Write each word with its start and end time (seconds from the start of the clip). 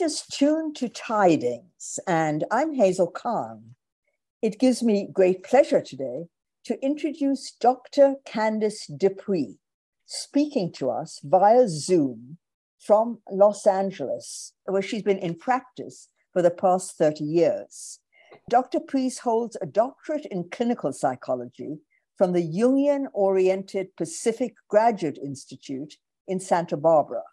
just 0.00 0.32
tuned 0.32 0.74
to 0.74 0.88
Tidings, 0.88 2.00
and 2.06 2.42
I'm 2.50 2.72
Hazel 2.72 3.08
Kahn. 3.08 3.74
It 4.40 4.58
gives 4.58 4.82
me 4.82 5.10
great 5.12 5.44
pleasure 5.44 5.82
today 5.82 6.24
to 6.64 6.82
introduce 6.82 7.52
Dr. 7.52 8.14
Candace 8.24 8.86
De 8.86 9.10
Puy, 9.10 9.58
speaking 10.06 10.72
to 10.72 10.88
us 10.88 11.20
via 11.22 11.68
Zoom 11.68 12.38
from 12.78 13.18
Los 13.30 13.66
Angeles, 13.66 14.54
where 14.64 14.80
she's 14.80 15.02
been 15.02 15.18
in 15.18 15.34
practice 15.34 16.08
for 16.32 16.40
the 16.40 16.50
past 16.50 16.96
30 16.96 17.22
years. 17.22 18.00
Dr. 18.48 18.80
Priest 18.80 19.18
holds 19.18 19.58
a 19.60 19.66
doctorate 19.66 20.24
in 20.30 20.48
clinical 20.48 20.94
psychology 20.94 21.76
from 22.16 22.32
the 22.32 22.50
Jungian 22.50 23.04
Oriented 23.12 23.94
Pacific 23.98 24.54
Graduate 24.66 25.18
Institute 25.22 25.98
in 26.26 26.40
Santa 26.40 26.78
Barbara. 26.78 27.24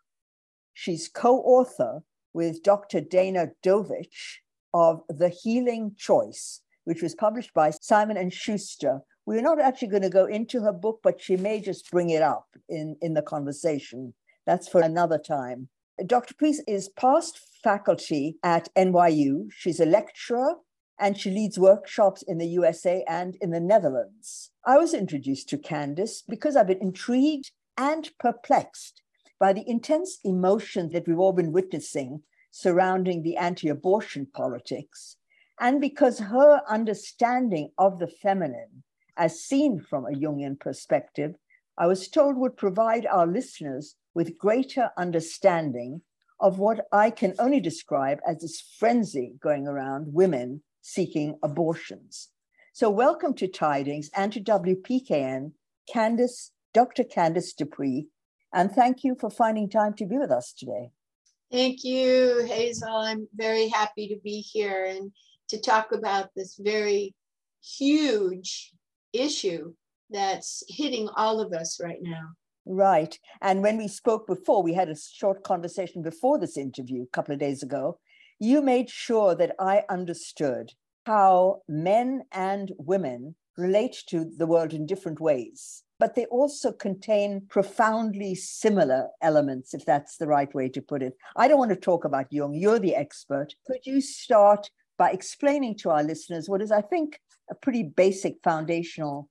She's 0.74 1.08
co 1.08 1.38
author 1.38 2.04
with 2.34 2.64
Dr. 2.64 3.02
Dana 3.02 3.50
Dovitch 3.64 4.38
of 4.74 5.02
The 5.10 5.30
Healing 5.30 5.94
Choice, 5.98 6.62
which 6.84 7.02
was 7.02 7.16
published 7.16 7.54
by 7.54 7.72
Simon 7.72 8.18
and 8.18 8.34
Schuster. 8.34 9.02
We're 9.26 9.42
not 9.42 9.60
actually 9.60 9.90
going 9.90 10.04
to 10.04 10.10
go 10.10 10.26
into 10.26 10.62
her 10.62 10.74
book, 10.74 11.00
but 11.04 11.22
she 11.22 11.36
may 11.36 11.60
just 11.60 11.92
bring 11.92 12.10
it 12.10 12.22
up 12.22 12.48
in, 12.70 12.96
in 13.02 13.14
the 13.14 13.22
conversation. 13.22 14.14
That's 14.46 14.68
for 14.68 14.82
another 14.82 15.18
time. 15.18 15.70
Dr. 16.06 16.36
Priest 16.36 16.62
is 16.68 16.90
past 16.90 17.40
faculty 17.64 18.38
at 18.44 18.70
NYU. 18.76 19.48
She's 19.52 19.80
a 19.80 19.86
lecturer 19.86 20.56
and 21.00 21.18
she 21.18 21.30
leads 21.30 21.60
workshops 21.60 22.22
in 22.24 22.38
the 22.38 22.48
USA 22.48 23.04
and 23.08 23.36
in 23.42 23.52
the 23.52 23.60
Netherlands. 23.60 24.52
I 24.66 24.78
was 24.78 24.94
introduced 24.94 25.50
to 25.50 25.58
Candace 25.58 26.24
because 26.28 26.56
I've 26.56 26.68
been 26.68 26.82
intrigued 26.82 27.52
and 27.78 28.10
perplexed 28.20 29.02
by 29.40 29.54
the 29.54 29.68
intense 29.70 30.20
emotion 30.24 30.90
that 30.90 31.08
we've 31.08 31.20
all 31.20 31.34
been 31.34 31.52
witnessing 31.52 32.24
surrounding 32.52 33.22
the 33.22 33.38
anti 33.38 33.70
abortion 33.70 34.26
politics, 34.34 35.18
and 35.60 35.82
because 35.82 36.20
her 36.20 36.62
understanding 36.68 37.72
of 37.78 38.00
the 38.00 38.08
feminine, 38.08 38.84
as 39.16 39.42
seen 39.42 39.80
from 39.80 40.06
a 40.06 40.12
Jungian 40.12 40.60
perspective, 40.60 41.36
I 41.78 41.88
was 41.88 42.08
told 42.08 42.38
would 42.38 42.58
provide 42.58 43.06
our 43.06 43.28
listeners 43.28 43.96
with 44.14 44.38
greater 44.38 44.90
understanding 44.98 46.02
of 46.40 46.60
what 46.60 46.88
I 46.92 47.12
can 47.12 47.34
only 47.40 47.60
describe 47.60 48.20
as 48.28 48.42
this 48.42 48.62
frenzy 48.80 49.36
going 49.40 49.68
around 49.68 50.14
women 50.14 50.64
seeking 50.82 51.38
abortions. 51.44 52.30
So, 52.74 52.90
welcome 52.90 53.34
to 53.36 53.48
Tidings 53.48 54.10
and 54.16 54.32
to 54.34 54.40
WPKN, 54.40 55.52
Candace, 55.92 56.52
Dr. 56.74 57.04
Candace 57.04 57.54
De 57.54 57.66
Puy, 57.66 58.08
and 58.54 58.72
thank 58.72 59.04
you 59.04 59.16
for 59.20 59.30
finding 59.30 59.70
time 59.70 59.94
to 59.96 60.06
be 60.06 60.18
with 60.18 60.32
us 60.32 60.54
today. 60.54 60.92
Thank 61.52 61.84
you, 61.84 62.46
Hazel. 62.46 62.94
I'm 62.94 63.28
very 63.36 63.70
happy 63.70 64.10
to 64.10 64.18
be 64.24 64.42
here 64.42 64.86
and 64.86 65.12
to 65.50 65.60
talk 65.60 65.92
about 65.94 66.30
this 66.36 66.60
very 66.60 67.16
huge 67.64 68.74
issue 69.14 69.74
that's 70.10 70.64
hitting 70.68 71.10
all 71.16 71.40
of 71.40 71.54
us 71.54 71.80
right 71.82 72.00
now. 72.02 72.30
Right. 72.66 73.18
And 73.42 73.64
when 73.64 73.78
we 73.78 73.88
spoke 73.88 74.28
before, 74.28 74.62
we 74.62 74.74
had 74.74 74.90
a 74.90 74.96
short 74.96 75.44
conversation 75.44 76.02
before 76.02 76.38
this 76.38 76.58
interview 76.58 77.04
a 77.04 77.08
couple 77.08 77.34
of 77.34 77.40
days 77.40 77.64
ago. 77.64 78.00
You 78.40 78.62
made 78.62 78.90
sure 78.90 79.36
that 79.36 79.56
I 79.58 79.84
understood 79.90 80.74
how 81.06 81.62
men 81.70 82.24
and 82.34 82.74
women 82.78 83.36
relate 83.58 84.04
to 84.10 84.26
the 84.38 84.46
world 84.46 84.74
in 84.74 84.86
different 84.86 85.22
ways, 85.22 85.84
but 86.00 86.16
they 86.16 86.26
also 86.26 86.72
contain 86.72 87.42
profoundly 87.50 88.36
similar 88.36 89.10
elements, 89.22 89.74
if 89.74 89.86
that's 89.86 90.18
the 90.18 90.28
right 90.28 90.54
way 90.54 90.70
to 90.70 90.82
put 90.82 91.02
it. 91.02 91.18
I 91.36 91.48
don't 91.48 91.60
want 91.60 91.72
to 91.72 91.76
talk 91.76 92.06
about 92.06 92.32
Jung, 92.32 92.54
you're 92.54 92.80
the 92.80 92.96
expert. 92.96 93.56
Could 93.66 93.86
you 93.86 94.02
start 94.02 94.70
by 94.98 95.12
explaining 95.12 95.76
to 95.78 95.90
our 95.90 96.04
listeners 96.04 96.50
what 96.50 96.62
is, 96.62 96.72
I 96.72 96.82
think, 96.82 97.20
a 97.50 97.56
pretty 97.56 97.84
basic 97.84 98.38
foundational 98.44 99.30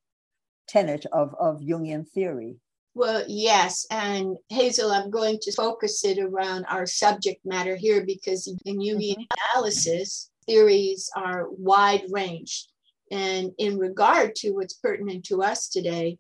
tenet 0.68 1.06
of, 1.12 1.34
of 1.38 1.60
Jungian 1.60 2.08
theory? 2.08 2.56
Well, 2.94 3.24
yes. 3.28 3.86
And 3.90 4.36
Hazel, 4.48 4.90
I'm 4.90 5.10
going 5.10 5.38
to 5.42 5.52
focus 5.52 6.02
it 6.04 6.18
around 6.18 6.64
our 6.64 6.86
subject 6.86 7.44
matter 7.44 7.76
here 7.76 8.04
because 8.06 8.46
in 8.64 8.78
Jungian 8.78 9.18
mm-hmm. 9.18 9.54
analysis, 9.54 10.30
theories 10.46 11.10
are 11.14 11.48
wide 11.50 12.04
ranged. 12.10 12.72
And 13.10 13.52
in 13.58 13.78
regard 13.78 14.34
to 14.36 14.52
what's 14.52 14.74
pertinent 14.74 15.24
to 15.26 15.42
us 15.42 15.68
today, 15.68 16.18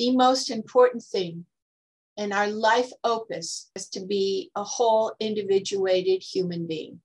the 0.00 0.16
most 0.16 0.50
important 0.50 1.02
thing 1.02 1.44
in 2.16 2.32
our 2.32 2.48
life 2.48 2.90
opus 3.04 3.70
is 3.76 3.86
to 3.90 4.00
be 4.00 4.50
a 4.56 4.64
whole 4.64 5.12
individuated 5.20 6.22
human 6.22 6.66
being. 6.66 7.02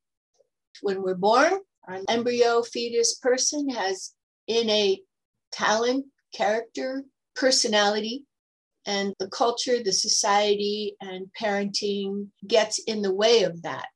When 0.82 1.04
we're 1.04 1.16
born, 1.16 1.60
our 1.90 2.00
embryo 2.08 2.62
fetus 2.62 3.16
person 3.16 3.70
has 3.70 4.14
innate 4.48 5.04
talent, 5.52 6.06
character, 6.34 7.04
personality, 7.36 8.24
and 8.86 9.14
the 9.20 9.28
culture, 9.28 9.84
the 9.84 9.92
society, 9.92 10.96
and 11.02 11.28
parenting 11.38 12.28
gets 12.48 12.80
in 12.80 13.02
the 13.02 13.14
way 13.14 13.44
of 13.44 13.62
that. 13.64 13.92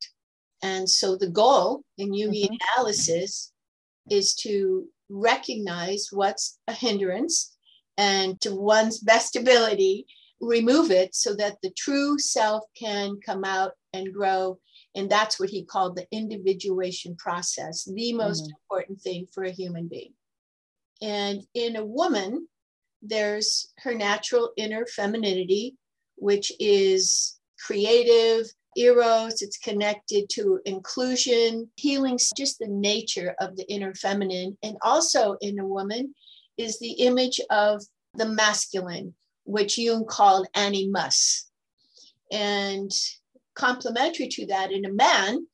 And 0.62 0.90
so 0.90 1.16
the 1.16 1.30
goal 1.30 1.84
in 1.98 2.12
Jungian 2.12 2.50
mm-hmm. 2.50 2.56
analysis 2.76 3.54
is 4.10 4.36
to 4.44 4.90
recognize 5.08 6.10
what's 6.12 6.60
a 6.68 6.74
hindrance 6.74 7.56
and 8.00 8.40
to 8.40 8.56
one's 8.56 9.00
best 9.00 9.36
ability 9.36 10.06
remove 10.40 10.90
it 10.90 11.14
so 11.14 11.36
that 11.36 11.58
the 11.62 11.72
true 11.72 12.18
self 12.18 12.64
can 12.74 13.20
come 13.26 13.44
out 13.44 13.74
and 13.92 14.14
grow. 14.14 14.58
And 14.96 15.10
that's 15.10 15.38
what 15.38 15.50
he 15.50 15.66
called 15.66 15.98
the 15.98 16.08
individuation 16.12 17.18
process 17.18 17.84
the 17.84 18.14
most 18.14 18.44
mm-hmm. 18.44 18.54
important 18.64 19.02
thing 19.02 19.28
for 19.34 19.44
a 19.44 19.52
human 19.52 19.90
being. 19.90 20.14
And 21.02 21.44
in 21.54 21.76
a 21.76 21.86
woman 21.86 22.48
there's 23.02 23.72
her 23.80 23.94
natural 23.94 24.52
inner 24.58 24.86
femininity 24.86 25.76
which 26.16 26.52
is 26.60 27.40
creative 27.66 28.46
eros 28.76 29.42
it's 29.42 29.58
connected 29.58 30.30
to 30.30 30.60
inclusion 30.66 31.70
healing 31.78 32.20
just 32.36 32.60
the 32.60 32.68
nature 32.68 33.36
of 33.40 33.56
the 33.56 33.70
inner 33.72 33.94
feminine. 33.94 34.58
And 34.64 34.78
also 34.82 35.38
in 35.42 35.60
a 35.60 35.66
woman 35.66 36.14
is 36.60 36.78
the 36.80 36.92
image 36.92 37.42
of 37.50 37.82
the 38.14 38.28
masculine 38.28 39.16
which 39.46 39.78
jung 39.78 40.06
called 40.06 40.48
animus. 40.54 41.50
And 42.32 42.92
complementary 43.56 44.28
to 44.28 44.46
that 44.46 44.72
in 44.72 44.86
a 44.86 44.94
man 44.94 45.46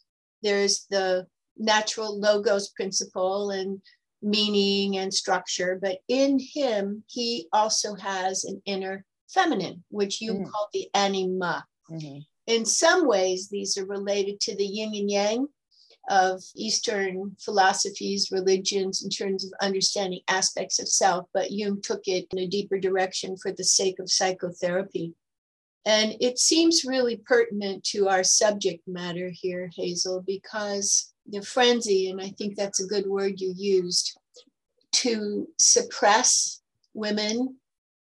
there's 0.44 0.86
the 0.92 1.26
natural 1.58 2.20
logos 2.20 2.70
principle 2.70 3.50
and 3.50 3.82
meaning 4.22 4.98
and 4.98 5.12
structure 5.12 5.80
but 5.82 5.98
in 6.08 6.38
him 6.40 7.04
he 7.08 7.48
also 7.52 7.96
has 7.96 8.44
an 8.44 8.62
inner 8.66 9.04
feminine 9.30 9.84
which 9.90 10.22
you 10.22 10.34
mm. 10.34 10.50
call 10.50 10.70
the 10.74 10.88
anima. 10.94 11.66
Mm-hmm. 11.90 12.20
In 12.48 12.66
some 12.66 13.08
ways, 13.08 13.50
these 13.50 13.78
are 13.78 13.86
related 13.86 14.40
to 14.42 14.56
the 14.56 14.66
yin 14.66 14.94
and 14.96 15.10
yang 15.10 15.48
of 16.10 16.44
Eastern 16.56 17.36
philosophies, 17.40 18.32
religions, 18.32 19.04
in 19.04 19.10
terms 19.10 19.44
of 19.44 19.52
understanding 19.62 20.22
aspects 20.28 20.80
of 20.80 20.88
self, 20.88 21.28
but 21.34 21.52
Jung 21.52 21.82
took 21.82 22.08
it 22.08 22.28
in 22.32 22.40
a 22.40 22.48
deeper 22.48 22.80
direction 22.80 23.38
for 23.38 23.52
the 23.52 23.64
sake 23.64 24.00
of 24.00 24.12
psychotherapy. 24.12 25.14
And 25.86 26.16
it 26.20 26.40
seems 26.40 26.86
really 26.86 27.18
pertinent 27.18 27.84
to 27.86 28.08
our 28.08 28.24
subject 28.24 28.88
matter 28.88 29.30
here, 29.32 29.70
Hazel, 29.76 30.24
because 30.26 31.14
the 31.28 31.42
frenzy, 31.42 32.10
and 32.10 32.22
I 32.22 32.30
think 32.30 32.56
that's 32.56 32.84
a 32.84 32.88
good 32.88 33.08
word 33.08 33.40
you 33.40 33.54
used, 33.56 34.18
to 34.94 35.48
suppress 35.60 36.62
women, 36.94 37.58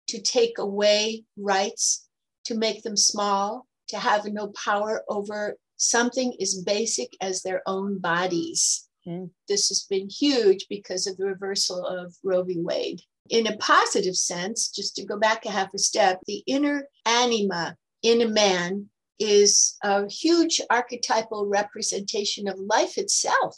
to 0.07 0.21
take 0.21 0.57
away 0.57 1.23
rights, 1.37 2.07
to 2.45 2.55
make 2.55 2.83
them 2.83 2.97
small, 2.97 3.67
to 3.89 3.97
have 3.97 4.25
no 4.25 4.47
power 4.47 5.03
over 5.07 5.55
something 5.79 6.35
as 6.41 6.61
basic 6.61 7.15
as 7.21 7.41
their 7.41 7.63
own 7.65 7.97
bodies. 7.97 8.87
Mm. 9.07 9.31
This 9.47 9.69
has 9.69 9.85
been 9.89 10.09
huge 10.09 10.67
because 10.69 11.07
of 11.07 11.17
the 11.17 11.25
reversal 11.25 11.83
of 11.85 12.13
Roe 12.23 12.43
v. 12.43 12.55
Wade. 12.59 13.01
In 13.29 13.47
a 13.47 13.57
positive 13.57 14.15
sense, 14.15 14.69
just 14.69 14.95
to 14.97 15.05
go 15.05 15.17
back 15.17 15.45
a 15.45 15.51
half 15.51 15.73
a 15.73 15.79
step, 15.79 16.19
the 16.25 16.43
inner 16.45 16.87
anima 17.05 17.75
in 18.03 18.21
a 18.21 18.27
man 18.27 18.89
is 19.19 19.77
a 19.83 20.07
huge 20.09 20.61
archetypal 20.69 21.45
representation 21.45 22.47
of 22.47 22.59
life 22.59 22.97
itself, 22.97 23.57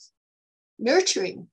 nurturing. 0.79 1.47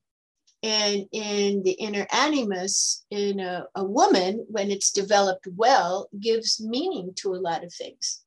And 0.61 1.05
in 1.13 1.63
the 1.63 1.71
inner 1.71 2.05
animus, 2.11 3.05
in 3.09 3.39
a, 3.39 3.65
a 3.75 3.83
woman, 3.83 4.45
when 4.49 4.71
it's 4.71 4.91
developed 4.91 5.47
well, 5.55 6.09
gives 6.19 6.61
meaning 6.61 7.13
to 7.17 7.33
a 7.33 7.39
lot 7.39 7.63
of 7.63 7.73
things 7.73 8.23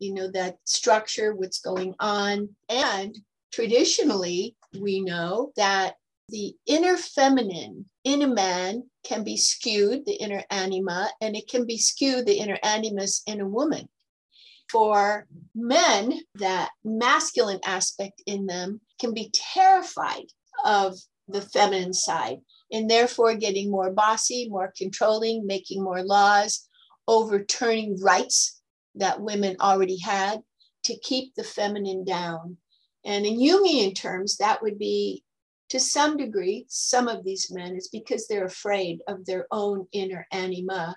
you 0.00 0.14
know, 0.14 0.30
that 0.32 0.56
structure, 0.64 1.34
what's 1.34 1.60
going 1.60 1.94
on. 2.00 2.48
And 2.68 3.16
traditionally, 3.52 4.56
we 4.80 5.00
know 5.00 5.52
that 5.56 5.94
the 6.28 6.54
inner 6.66 6.96
feminine 6.96 7.86
in 8.04 8.22
a 8.22 8.26
man 8.26 8.84
can 9.04 9.22
be 9.22 9.36
skewed, 9.36 10.04
the 10.06 10.14
inner 10.14 10.42
anima, 10.50 11.08
and 11.20 11.36
it 11.36 11.48
can 11.48 11.66
be 11.66 11.78
skewed, 11.78 12.26
the 12.26 12.38
inner 12.38 12.58
animus, 12.62 13.22
in 13.26 13.40
a 13.40 13.48
woman. 13.48 13.88
for 14.70 15.26
men, 15.54 16.20
that 16.34 16.70
masculine 16.84 17.60
aspect 17.64 18.20
in 18.26 18.46
them 18.46 18.80
can 18.98 19.14
be 19.14 19.30
terrified 19.32 20.26
of 20.64 20.98
the 21.28 21.40
feminine 21.40 21.92
side 21.92 22.38
and 22.72 22.90
therefore 22.90 23.34
getting 23.34 23.70
more 23.70 23.92
bossy, 23.92 24.48
more 24.48 24.72
controlling, 24.76 25.46
making 25.46 25.82
more 25.82 26.02
laws, 26.02 26.68
overturning 27.06 28.00
rights 28.00 28.60
that 28.96 29.20
women 29.20 29.56
already 29.60 29.98
had 29.98 30.40
to 30.84 30.98
keep 30.98 31.34
the 31.34 31.44
feminine 31.44 32.04
down. 32.04 32.56
And 33.04 33.24
in 33.24 33.38
Jungian 33.38 33.94
terms, 33.94 34.36
that 34.38 34.62
would 34.62 34.78
be 34.78 35.22
to 35.70 35.80
some 35.80 36.16
degree, 36.16 36.64
some 36.68 37.08
of 37.08 37.24
these 37.24 37.50
men 37.50 37.74
is 37.76 37.88
because 37.88 38.26
they're 38.26 38.44
afraid 38.44 39.00
of 39.08 39.24
their 39.24 39.46
own 39.50 39.86
inner 39.92 40.26
anima. 40.32 40.96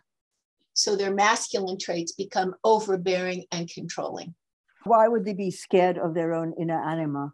So 0.73 0.95
their 0.95 1.13
masculine 1.13 1.79
traits 1.79 2.11
become 2.11 2.55
overbearing 2.63 3.45
and 3.51 3.69
controlling. 3.69 4.35
Why 4.83 5.07
would 5.07 5.25
they 5.25 5.33
be 5.33 5.51
scared 5.51 5.97
of 5.97 6.13
their 6.13 6.33
own 6.33 6.53
inner 6.59 6.81
anima? 6.81 7.33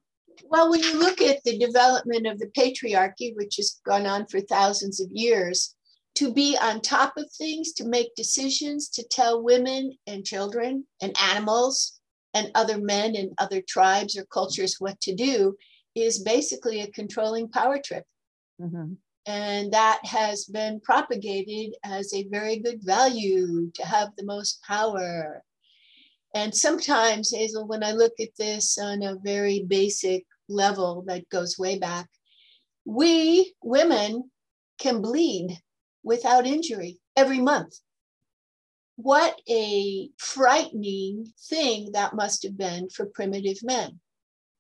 Well, 0.50 0.70
when 0.70 0.80
you 0.82 0.98
look 0.98 1.22
at 1.22 1.44
the 1.44 1.58
development 1.58 2.26
of 2.26 2.40
the 2.40 2.52
patriarchy, 2.58 3.36
which 3.36 3.58
has 3.58 3.80
gone 3.86 4.06
on 4.06 4.26
for 4.28 4.42
thousands 4.42 5.00
of 5.00 5.10
years, 5.12 5.76
to 6.16 6.34
be 6.34 6.58
on 6.62 6.82
top 6.82 7.18
of 7.18 7.30
things, 7.32 7.74
to 7.74 7.86
make 7.86 8.16
decisions, 8.16 8.90
to 8.90 9.04
tell 9.04 9.44
women 9.44 9.98
and 10.08 10.26
children 10.26 10.86
and 11.02 11.16
animals 11.22 12.00
and 12.34 12.52
other 12.56 12.78
men 12.78 13.16
and 13.16 13.32
other 13.38 13.62
tribes 13.62 14.18
or 14.18 14.26
cultures 14.26 14.76
what 14.80 15.00
to 15.02 15.14
do 15.14 15.56
is 15.94 16.20
basically 16.20 16.82
a 16.82 16.92
controlling 16.92 17.50
power 17.50 17.80
trip. 17.84 18.04
Mm-hmm. 18.62 18.94
And 19.26 19.74
that 19.74 20.02
has 20.06 20.46
been 20.46 20.80
propagated 20.82 21.76
as 21.84 22.14
a 22.14 22.28
very 22.28 22.58
good 22.60 22.80
value 22.84 23.72
to 23.74 23.86
have 23.86 24.10
the 24.18 24.26
most 24.26 24.62
power. 24.64 25.42
And 26.36 26.54
sometimes, 26.54 27.34
Hazel, 27.34 27.66
when 27.66 27.84
I 27.84 27.94
look 27.94 28.14
at 28.20 28.36
this 28.38 28.78
on 28.78 29.02
a 29.02 29.18
very 29.24 29.64
basic 29.68 30.26
level 30.48 31.04
that 31.08 31.28
goes 31.30 31.58
way 31.58 31.80
back, 31.80 32.08
we 32.86 33.54
women 33.64 34.30
can 34.78 35.02
bleed 35.02 35.58
without 36.06 36.46
injury 36.46 37.00
every 37.18 37.40
month. 37.40 37.80
What 38.96 39.42
a 39.50 40.10
frightening 40.18 41.34
thing 41.50 41.92
that 41.92 42.16
must 42.16 42.44
have 42.44 42.58
been 42.58 42.90
for 42.90 43.08
primitive 43.08 43.58
men. 43.62 44.00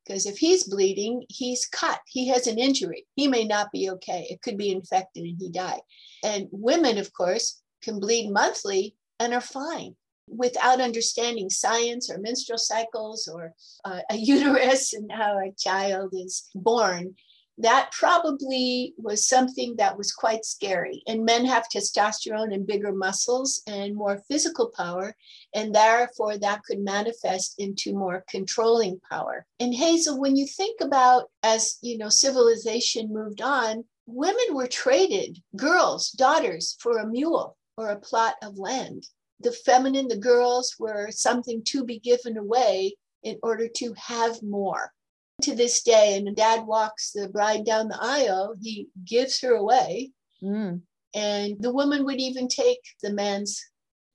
Because 0.05 0.25
if 0.25 0.37
he's 0.37 0.65
bleeding, 0.65 1.23
he's 1.29 1.65
cut, 1.65 1.99
he 2.05 2.27
has 2.27 2.47
an 2.47 2.59
injury. 2.59 3.07
He 3.15 3.27
may 3.27 3.45
not 3.45 3.71
be 3.71 3.89
okay. 3.91 4.27
It 4.29 4.41
could 4.41 4.57
be 4.57 4.71
infected 4.71 5.23
and 5.23 5.37
he 5.39 5.49
die. 5.49 5.79
And 6.23 6.47
women, 6.51 6.97
of 6.97 7.13
course, 7.13 7.61
can 7.81 7.99
bleed 7.99 8.29
monthly 8.29 8.95
and 9.19 9.33
are 9.33 9.41
fine 9.41 9.95
without 10.27 10.81
understanding 10.81 11.49
science 11.49 12.09
or 12.09 12.17
menstrual 12.17 12.57
cycles 12.57 13.27
or 13.27 13.53
uh, 13.85 14.01
a 14.09 14.15
uterus 14.33 14.93
and 14.93 15.11
how 15.11 15.37
a 15.37 15.53
child 15.57 16.13
is 16.13 16.49
born 16.53 17.15
that 17.57 17.91
probably 17.93 18.93
was 18.97 19.27
something 19.27 19.75
that 19.77 19.97
was 19.97 20.11
quite 20.11 20.43
scary. 20.43 21.03
And 21.07 21.23
men 21.23 21.45
have 21.45 21.69
testosterone 21.69 22.53
and 22.53 22.67
bigger 22.67 22.91
muscles 22.91 23.61
and 23.65 23.95
more 23.95 24.21
physical 24.27 24.71
power, 24.75 25.15
and 25.53 25.73
therefore 25.73 26.37
that 26.37 26.63
could 26.63 26.79
manifest 26.79 27.55
into 27.57 27.93
more 27.93 28.25
controlling 28.29 28.99
power. 29.09 29.45
And 29.59 29.73
Hazel, 29.73 30.19
when 30.19 30.35
you 30.35 30.45
think 30.45 30.81
about 30.81 31.29
as 31.43 31.77
you 31.81 31.97
know 31.97 32.09
civilization 32.09 33.13
moved 33.13 33.41
on, 33.41 33.85
women 34.05 34.45
were 34.51 34.67
traded, 34.67 35.41
girls, 35.55 36.11
daughters, 36.11 36.75
for 36.79 36.97
a 36.97 37.07
mule 37.07 37.57
or 37.77 37.89
a 37.89 37.99
plot 37.99 38.35
of 38.43 38.57
land. 38.57 39.07
The 39.39 39.51
feminine, 39.51 40.07
the 40.07 40.17
girls 40.17 40.75
were 40.79 41.09
something 41.11 41.63
to 41.65 41.83
be 41.85 41.99
given 41.99 42.37
away 42.37 42.95
in 43.23 43.37
order 43.41 43.67
to 43.67 43.93
have 43.97 44.41
more 44.43 44.91
to 45.41 45.55
this 45.55 45.83
day, 45.83 46.15
and 46.17 46.35
dad 46.35 46.65
walks 46.65 47.11
the 47.11 47.29
bride 47.29 47.65
down 47.65 47.87
the 47.87 47.99
aisle, 47.99 48.55
he 48.61 48.87
gives 49.05 49.41
her 49.41 49.53
away. 49.53 50.11
Mm. 50.41 50.81
And 51.13 51.55
the 51.59 51.73
woman 51.73 52.05
would 52.05 52.19
even 52.19 52.47
take 52.47 52.79
the 53.01 53.13
man's 53.13 53.63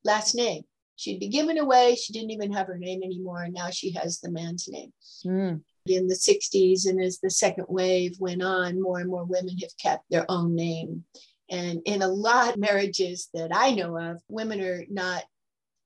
last 0.04 0.34
name. 0.34 0.62
She'd 0.96 1.20
be 1.20 1.28
given 1.28 1.56
away. 1.56 1.94
She 1.94 2.12
didn't 2.12 2.30
even 2.30 2.52
have 2.52 2.66
her 2.66 2.76
name 2.76 3.02
anymore. 3.02 3.42
And 3.42 3.54
now 3.54 3.70
she 3.70 3.92
has 3.92 4.20
the 4.20 4.30
man's 4.30 4.68
name. 4.68 4.92
Mm. 5.24 5.62
In 5.86 6.06
the 6.08 6.14
60s, 6.14 6.86
and 6.86 7.02
as 7.02 7.18
the 7.20 7.30
second 7.30 7.66
wave 7.68 8.16
went 8.20 8.42
on, 8.42 8.82
more 8.82 9.00
and 9.00 9.08
more 9.08 9.24
women 9.24 9.56
have 9.58 9.76
kept 9.78 10.04
their 10.10 10.26
own 10.30 10.54
name. 10.54 11.04
And 11.50 11.80
in 11.84 12.02
a 12.02 12.08
lot 12.08 12.50
of 12.50 12.60
marriages 12.60 13.28
that 13.34 13.50
I 13.52 13.72
know 13.72 13.96
of, 13.96 14.22
women 14.28 14.60
are 14.60 14.84
not 14.90 15.24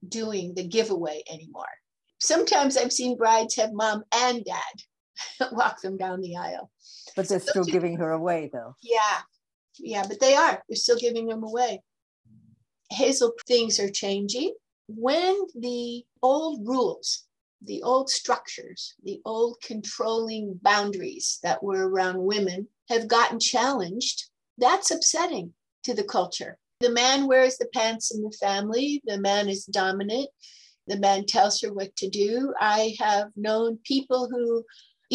doing 0.06 0.54
the 0.54 0.66
giveaway 0.66 1.22
anymore. 1.30 1.64
Sometimes 2.20 2.76
I've 2.76 2.92
seen 2.92 3.16
brides 3.16 3.54
have 3.56 3.72
mom 3.72 4.02
and 4.12 4.44
dad 4.44 4.82
walk 5.52 5.80
them 5.80 5.96
down 5.96 6.20
the 6.20 6.36
aisle. 6.36 6.70
But 7.16 7.28
they're 7.28 7.40
so 7.40 7.50
still 7.50 7.64
giving 7.64 7.96
her 7.96 8.10
away, 8.10 8.50
though. 8.52 8.76
Yeah, 8.82 9.20
yeah, 9.78 10.04
but 10.06 10.20
they 10.20 10.34
are. 10.34 10.62
They're 10.68 10.76
still 10.76 10.98
giving 10.98 11.26
them 11.26 11.42
away. 11.42 11.82
Hazel, 12.90 13.32
things 13.46 13.80
are 13.80 13.90
changing. 13.90 14.54
When 14.88 15.36
the 15.54 16.04
old 16.22 16.66
rules, 16.66 17.24
the 17.62 17.82
old 17.82 18.10
structures, 18.10 18.94
the 19.02 19.20
old 19.24 19.56
controlling 19.62 20.60
boundaries 20.62 21.38
that 21.42 21.62
were 21.62 21.88
around 21.88 22.18
women 22.18 22.68
have 22.90 23.08
gotten 23.08 23.40
challenged, 23.40 24.30
that's 24.58 24.90
upsetting 24.90 25.54
to 25.84 25.94
the 25.94 26.04
culture. 26.04 26.58
The 26.80 26.90
man 26.90 27.26
wears 27.26 27.56
the 27.56 27.68
pants 27.72 28.14
in 28.14 28.22
the 28.22 28.36
family, 28.38 29.00
the 29.06 29.18
man 29.18 29.48
is 29.48 29.64
dominant, 29.64 30.28
the 30.86 30.98
man 30.98 31.24
tells 31.24 31.60
her 31.62 31.72
what 31.72 31.96
to 31.96 32.10
do. 32.10 32.52
I 32.60 32.94
have 32.98 33.30
known 33.36 33.78
people 33.84 34.28
who 34.30 34.64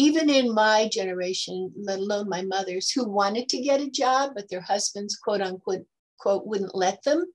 even 0.00 0.30
in 0.30 0.54
my 0.54 0.88
generation, 0.90 1.70
let 1.76 1.98
alone 1.98 2.26
my 2.26 2.40
mother's, 2.40 2.90
who 2.90 3.06
wanted 3.06 3.50
to 3.50 3.60
get 3.60 3.82
a 3.82 3.90
job, 3.90 4.30
but 4.34 4.48
their 4.48 4.62
husbands, 4.62 5.16
quote 5.16 5.42
unquote, 5.42 5.84
quote, 6.18 6.46
wouldn't 6.46 6.74
let 6.74 7.02
them. 7.02 7.26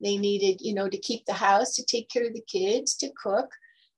They 0.00 0.16
needed, 0.16 0.60
you 0.60 0.74
know, 0.74 0.88
to 0.88 0.98
keep 0.98 1.26
the 1.26 1.32
house, 1.32 1.76
to 1.76 1.84
take 1.84 2.10
care 2.10 2.26
of 2.26 2.34
the 2.34 2.42
kids, 2.48 2.96
to 2.96 3.12
cook, 3.22 3.48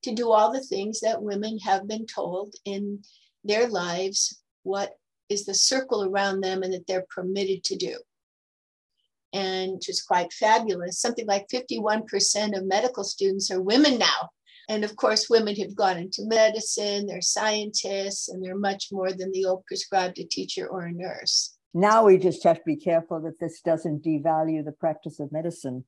to 0.02 0.14
do 0.14 0.32
all 0.32 0.52
the 0.52 0.60
things 0.60 1.00
that 1.00 1.22
women 1.22 1.58
have 1.60 1.88
been 1.88 2.04
told 2.04 2.54
in 2.66 3.02
their 3.42 3.68
lives 3.68 4.38
what 4.64 4.98
is 5.30 5.46
the 5.46 5.54
circle 5.54 6.04
around 6.04 6.42
them 6.42 6.62
and 6.62 6.74
that 6.74 6.86
they're 6.86 7.06
permitted 7.08 7.64
to 7.64 7.76
do. 7.76 7.96
And 9.32 9.72
which 9.72 9.88
is 9.88 10.02
quite 10.02 10.30
fabulous. 10.34 11.00
Something 11.00 11.26
like 11.26 11.48
51% 11.48 12.58
of 12.58 12.66
medical 12.66 13.04
students 13.04 13.50
are 13.50 13.62
women 13.62 13.98
now. 13.98 14.28
And 14.70 14.84
of 14.84 14.94
course, 14.94 15.28
women 15.28 15.56
have 15.56 15.74
gone 15.74 15.98
into 15.98 16.22
medicine, 16.26 17.06
they're 17.06 17.20
scientists, 17.20 18.28
and 18.28 18.40
they're 18.40 18.56
much 18.56 18.90
more 18.92 19.12
than 19.12 19.32
the 19.32 19.44
old 19.44 19.66
prescribed 19.66 20.20
a 20.20 20.24
teacher 20.24 20.68
or 20.68 20.82
a 20.82 20.92
nurse. 20.92 21.56
Now 21.74 22.04
we 22.06 22.18
just 22.18 22.44
have 22.44 22.58
to 22.58 22.62
be 22.64 22.76
careful 22.76 23.20
that 23.22 23.40
this 23.40 23.60
doesn't 23.62 24.04
devalue 24.04 24.64
the 24.64 24.70
practice 24.70 25.18
of 25.18 25.32
medicine. 25.32 25.84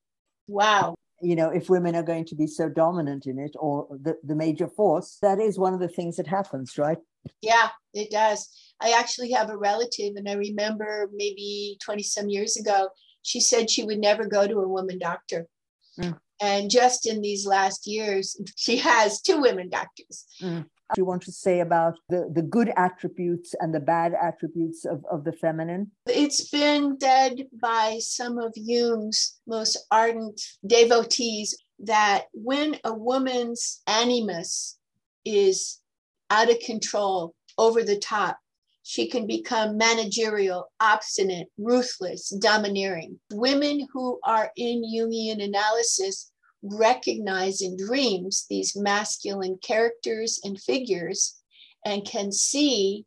Wow. 0.49 0.97
You 1.21 1.37
know, 1.37 1.51
if 1.51 1.71
women 1.71 1.95
are 1.95 2.03
going 2.03 2.25
to 2.25 2.35
be 2.35 2.49
so 2.49 2.69
dominant 2.69 3.27
in 3.27 3.39
it 3.39 3.53
or 3.57 3.87
the, 4.03 4.17
the 4.25 4.35
major 4.35 4.67
force, 4.67 5.19
that 5.23 5.39
is 5.39 5.61
one 5.61 5.75
of 5.75 5.79
the 5.79 5.87
things 5.87 6.17
that 6.17 6.27
happens, 6.27 6.77
right? 6.77 6.99
Yeah, 7.41 7.69
it 7.95 8.11
does. 8.11 8.49
I 8.81 8.99
actually 8.99 9.31
have 9.31 9.49
a 9.49 9.57
relative, 9.57 10.15
and 10.17 10.29
I 10.29 10.33
remember 10.33 11.09
maybe 11.15 11.79
20 11.85 12.03
some 12.03 12.29
years 12.29 12.57
ago, 12.57 12.89
she 13.23 13.39
said 13.39 13.71
she 13.71 13.85
would 13.85 14.01
never 14.01 14.27
go 14.27 14.49
to 14.49 14.59
a 14.59 14.67
woman 14.67 14.99
doctor. 14.99 15.47
Mm. 16.01 16.19
And 16.43 16.71
just 16.71 17.07
in 17.07 17.23
these 17.23 17.47
last 17.47 17.87
years, 17.87 18.37
she 18.57 18.77
has 18.79 19.21
two 19.21 19.41
women 19.41 19.71
doctors. 19.71 20.27
Mm. 20.43 20.67
You 20.97 21.07
want 21.07 21.23
to 21.23 21.33
say 21.33 21.61
about 21.61 21.95
the, 22.11 22.31
the 22.35 22.43
good 22.43 22.71
attributes 22.77 23.55
and 23.61 23.75
the 23.75 23.81
bad 23.81 24.13
attributes 24.21 24.85
of, 24.85 25.03
of 25.11 25.25
the 25.25 25.33
feminine? 25.33 25.91
It's 26.07 26.51
been 26.51 26.99
said 27.01 27.47
by 27.63 27.99
some 28.01 28.39
of 28.39 28.53
Jung's 28.57 29.41
most 29.47 29.79
ardent 29.91 30.39
devotees 30.67 31.57
that 31.79 32.25
when 32.35 32.79
a 32.85 32.93
woman's 32.93 33.81
animus 33.87 34.79
is 35.25 35.79
out 36.29 36.51
of 36.51 36.59
control, 36.61 37.35
over 37.59 37.83
the 37.83 37.99
top, 37.99 38.39
she 38.83 39.09
can 39.09 39.27
become 39.27 39.77
managerial, 39.77 40.71
obstinate, 40.81 41.49
ruthless, 41.57 42.31
domineering. 42.31 43.21
Women 43.33 43.87
who 43.93 44.19
are 44.25 44.51
in 44.57 44.83
Jungian 44.83 45.43
analysis 45.43 46.32
recognize 46.63 47.61
in 47.61 47.77
dreams 47.77 48.47
these 48.49 48.77
masculine 48.77 49.59
characters 49.63 50.41
and 50.45 50.61
figures 50.61 51.41
and 51.85 52.05
can 52.05 52.31
see 52.31 53.05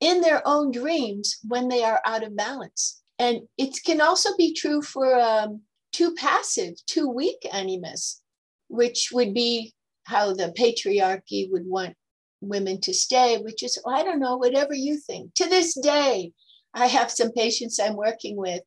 in 0.00 0.20
their 0.20 0.46
own 0.46 0.70
dreams 0.70 1.38
when 1.46 1.68
they 1.68 1.82
are 1.82 2.00
out 2.04 2.22
of 2.22 2.36
balance. 2.36 3.02
And 3.18 3.40
it 3.56 3.78
can 3.84 4.00
also 4.00 4.36
be 4.36 4.54
true 4.54 4.82
for 4.82 5.18
um, 5.18 5.62
too 5.92 6.14
passive, 6.14 6.74
too 6.86 7.08
weak 7.08 7.38
animus, 7.52 8.20
which 8.68 9.10
would 9.12 9.34
be 9.34 9.74
how 10.04 10.32
the 10.32 10.54
patriarchy 10.58 11.50
would 11.50 11.66
want 11.66 11.94
women 12.40 12.80
to 12.82 12.94
stay, 12.94 13.38
which 13.38 13.62
is, 13.62 13.80
I 13.86 14.04
don't 14.04 14.20
know, 14.20 14.36
whatever 14.36 14.74
you 14.74 14.98
think. 14.98 15.34
To 15.34 15.48
this 15.48 15.74
day, 15.74 16.32
I 16.74 16.86
have 16.86 17.10
some 17.10 17.32
patients 17.32 17.80
I'm 17.80 17.96
working 17.96 18.36
with 18.36 18.62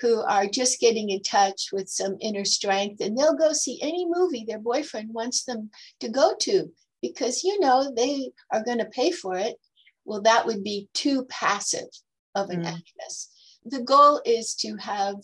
who 0.00 0.22
are 0.22 0.46
just 0.46 0.80
getting 0.80 1.10
in 1.10 1.22
touch 1.22 1.68
with 1.72 1.88
some 1.88 2.16
inner 2.20 2.44
strength 2.44 3.00
and 3.00 3.16
they'll 3.16 3.36
go 3.36 3.52
see 3.52 3.78
any 3.82 4.06
movie 4.08 4.44
their 4.46 4.58
boyfriend 4.58 5.12
wants 5.12 5.44
them 5.44 5.70
to 6.00 6.08
go 6.08 6.34
to 6.40 6.70
because 7.02 7.44
you 7.44 7.58
know 7.60 7.92
they 7.96 8.30
are 8.52 8.64
going 8.64 8.78
to 8.78 8.86
pay 8.86 9.10
for 9.10 9.36
it 9.36 9.56
well 10.04 10.22
that 10.22 10.46
would 10.46 10.62
be 10.64 10.88
too 10.94 11.24
passive 11.26 11.88
of 12.34 12.50
an 12.50 12.62
mm. 12.62 12.66
animus 12.66 13.30
the 13.64 13.82
goal 13.82 14.20
is 14.24 14.54
to 14.54 14.76
have 14.76 15.16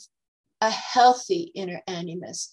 a 0.61 0.71
healthy 0.71 1.51
inner 1.55 1.81
animus 1.87 2.51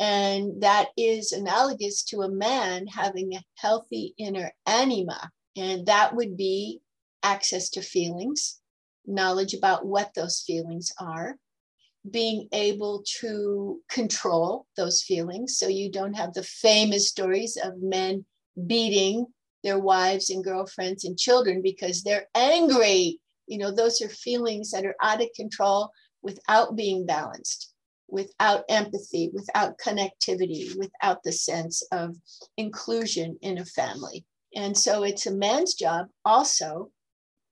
and 0.00 0.62
that 0.62 0.88
is 0.96 1.32
analogous 1.32 2.04
to 2.04 2.20
a 2.20 2.30
man 2.30 2.86
having 2.86 3.34
a 3.34 3.44
healthy 3.56 4.14
inner 4.18 4.52
anima 4.66 5.30
and 5.56 5.86
that 5.86 6.14
would 6.14 6.36
be 6.36 6.80
access 7.22 7.70
to 7.70 7.82
feelings 7.82 8.60
knowledge 9.06 9.54
about 9.54 9.86
what 9.86 10.12
those 10.14 10.42
feelings 10.46 10.92
are 11.00 11.36
being 12.10 12.48
able 12.52 13.02
to 13.20 13.80
control 13.90 14.66
those 14.76 15.02
feelings. 15.02 15.58
So 15.58 15.68
you 15.68 15.90
don't 15.90 16.14
have 16.14 16.34
the 16.34 16.42
famous 16.42 17.08
stories 17.08 17.56
of 17.62 17.82
men 17.82 18.24
beating 18.66 19.26
their 19.62 19.78
wives 19.78 20.30
and 20.30 20.44
girlfriends 20.44 21.04
and 21.04 21.18
children 21.18 21.62
because 21.62 22.02
they're 22.02 22.26
angry. 22.34 23.20
You 23.46 23.58
know 23.58 23.70
those 23.70 24.00
are 24.02 24.08
feelings 24.08 24.70
that 24.70 24.84
are 24.84 24.96
out 25.02 25.22
of 25.22 25.28
control 25.34 25.90
without 26.22 26.76
being 26.76 27.06
balanced 27.06 27.72
without 28.08 28.64
empathy 28.70 29.30
without 29.34 29.78
connectivity 29.78 30.76
without 30.78 31.22
the 31.22 31.32
sense 31.32 31.82
of 31.92 32.16
inclusion 32.56 33.38
in 33.42 33.58
a 33.58 33.64
family. 33.64 34.24
And 34.56 34.76
so 34.76 35.02
it's 35.02 35.26
a 35.26 35.34
man's 35.34 35.74
job. 35.74 36.06
Also 36.24 36.90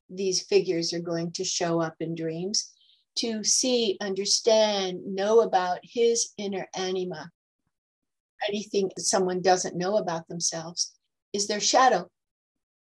these 0.09 0.43
figures 0.43 0.93
are 0.93 1.01
going 1.01 1.33
to 1.33 1.45
show 1.45 1.81
up 1.81 1.97
in 2.01 2.15
dreams 2.15 2.73
to 3.17 3.43
see, 3.45 3.97
understand, 4.01 5.01
know 5.05 5.41
about 5.41 5.79
his 5.83 6.33
inner 6.37 6.67
anima. 6.75 7.31
Anything 8.49 8.91
someone 8.99 9.41
doesn't 9.41 9.77
know 9.77 9.97
about 9.97 10.29
themselves 10.29 10.95
is 11.33 11.47
their 11.47 11.61
shadow. 11.61 12.09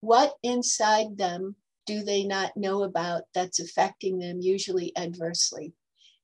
What 0.01 0.35
inside 0.43 1.17
them 1.17 1.57
do 1.87 2.03
they 2.03 2.25
not 2.25 2.57
know 2.57 2.83
about 2.83 3.23
that's 3.35 3.61
affecting 3.61 4.19
them, 4.19 4.41
usually 4.41 4.97
adversely? 4.97 5.73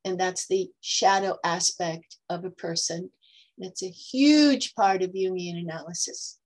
And 0.04 0.19
that's 0.19 0.47
the 0.49 0.69
shadow 0.81 1.38
aspect 1.45 2.16
of 2.28 2.45
a 2.45 2.50
person. 2.50 3.11
And 3.59 3.71
it's 3.71 3.83
a 3.83 3.88
huge 3.88 4.75
part 4.75 5.02
of 5.02 5.11
Jungian 5.12 5.59
analysis. 5.59 6.38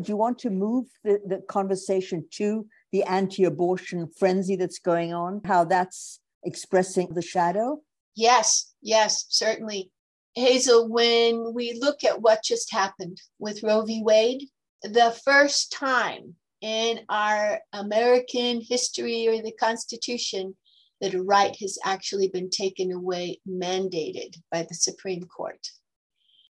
Do 0.00 0.10
you 0.10 0.16
want 0.16 0.38
to 0.40 0.50
move 0.50 0.86
the, 1.04 1.20
the 1.26 1.42
conversation 1.48 2.26
to 2.32 2.66
the 2.92 3.02
anti 3.04 3.44
abortion 3.44 4.08
frenzy 4.18 4.56
that's 4.56 4.78
going 4.78 5.12
on? 5.12 5.42
How 5.44 5.64
that's 5.64 6.20
expressing 6.44 7.08
the 7.14 7.22
shadow? 7.22 7.80
Yes, 8.14 8.72
yes, 8.80 9.26
certainly. 9.28 9.90
Hazel, 10.34 10.88
when 10.88 11.52
we 11.54 11.78
look 11.78 12.04
at 12.04 12.20
what 12.22 12.42
just 12.42 12.72
happened 12.72 13.20
with 13.38 13.62
Roe 13.62 13.82
v. 13.82 14.02
Wade, 14.02 14.48
the 14.82 15.16
first 15.24 15.72
time 15.72 16.34
in 16.60 17.00
our 17.08 17.60
American 17.72 18.60
history 18.60 19.28
or 19.28 19.42
the 19.42 19.52
Constitution 19.52 20.56
that 21.00 21.14
a 21.14 21.22
right 21.22 21.54
has 21.60 21.78
actually 21.84 22.28
been 22.28 22.48
taken 22.48 22.92
away, 22.92 23.40
mandated 23.48 24.36
by 24.50 24.62
the 24.62 24.74
Supreme 24.74 25.24
Court. 25.24 25.66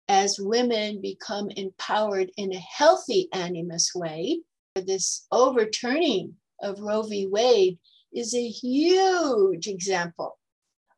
As 0.10 0.40
women 0.40 1.00
become 1.02 1.50
empowered 1.52 2.32
in 2.36 2.54
a 2.54 2.60
healthy 2.60 3.30
animus 3.34 3.92
way, 3.96 4.42
this 4.76 5.26
overturning 5.32 6.36
of 6.62 6.82
Roe 6.82 7.04
v. 7.04 7.28
Wade 7.28 7.80
is 8.14 8.34
a 8.34 8.48
huge 8.48 9.68
example 9.68 10.38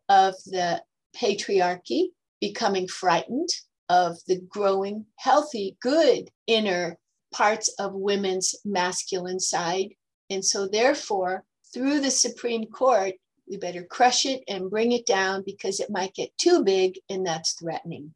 of 0.09 0.35
the 0.45 0.81
patriarchy 1.15 2.07
becoming 2.41 2.87
frightened 2.87 3.49
of 3.89 4.17
the 4.27 4.39
growing, 4.49 5.05
healthy, 5.17 5.77
good 5.81 6.29
inner 6.47 6.97
parts 7.33 7.69
of 7.79 7.93
women's 7.93 8.55
masculine 8.65 9.39
side. 9.39 9.89
And 10.29 10.43
so, 10.43 10.67
therefore, 10.67 11.43
through 11.73 11.99
the 11.99 12.11
Supreme 12.11 12.65
Court, 12.65 13.13
we 13.47 13.57
better 13.57 13.83
crush 13.83 14.25
it 14.25 14.43
and 14.47 14.69
bring 14.69 14.91
it 14.91 15.05
down 15.05 15.43
because 15.45 15.79
it 15.79 15.89
might 15.89 16.13
get 16.13 16.37
too 16.37 16.63
big 16.63 16.99
and 17.09 17.25
that's 17.25 17.53
threatening. 17.53 18.13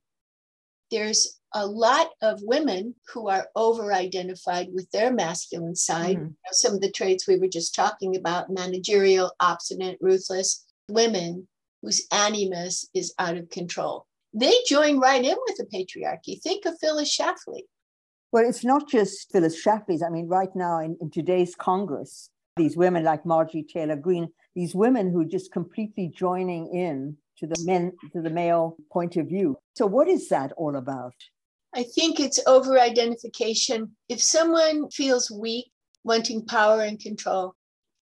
There's 0.92 1.40
a 1.54 1.66
lot 1.66 2.10
of 2.22 2.42
women 2.44 2.96
who 3.14 3.30
are 3.30 3.48
over 3.56 3.94
identified 3.94 4.68
with 4.74 4.90
their 4.92 5.12
masculine 5.12 5.76
side. 5.76 6.18
Mm-hmm. 6.18 6.26
You 6.26 6.30
know, 6.30 6.52
some 6.52 6.76
of 6.76 6.82
the 6.82 6.92
traits 6.92 7.28
we 7.28 7.38
were 7.38 7.48
just 7.48 7.74
talking 7.74 8.16
about 8.16 8.50
managerial, 8.50 9.32
obstinate, 9.40 9.98
ruthless 10.02 10.66
women 10.90 11.48
whose 11.82 12.06
animus 12.12 12.88
is 12.94 13.14
out 13.20 13.38
of 13.38 13.50
control. 13.50 14.06
They 14.34 14.54
join 14.68 15.00
right 15.00 15.24
in 15.24 15.36
with 15.48 15.58
the 15.58 15.66
patriarchy. 15.66 16.42
Think 16.42 16.66
of 16.66 16.78
Phyllis 16.80 17.16
Schlafly. 17.16 17.62
Well, 18.32 18.48
it's 18.48 18.66
not 18.66 18.90
just 18.90 19.32
Phyllis 19.32 19.64
Schlafly's. 19.64 20.04
I 20.04 20.10
mean, 20.10 20.28
right 20.28 20.54
now 20.56 20.80
in, 20.80 20.98
in 21.02 21.10
today's 21.10 21.56
Congress, 21.56 22.30
these 22.58 22.76
women 22.76 23.04
like 23.04 23.26
Marjorie 23.26 23.64
Taylor 23.64 23.96
Greene, 23.96 24.28
these 24.56 24.76
women 24.76 25.12
who 25.12 25.22
are 25.22 25.26
just 25.26 25.52
completely 25.52 26.12
joining 26.14 26.68
in 26.68 27.18
to 27.40 27.48
the 27.48 27.62
men 27.66 27.92
to 28.14 28.22
the 28.22 28.30
male 28.30 28.78
point 28.92 29.16
of 29.16 29.28
view. 29.28 29.58
So 29.76 29.86
what 29.86 30.08
is 30.08 30.30
that 30.30 30.52
all 30.58 30.76
about? 30.76 31.14
I 31.76 31.84
think 31.84 32.20
it's 32.20 32.40
over 32.48 32.80
identification. 32.80 33.96
If 34.10 34.22
someone 34.22 34.90
feels 34.90 35.30
weak, 35.30 35.70
wanting 36.04 36.46
power 36.46 36.82
and 36.82 37.00
control. 37.00 37.54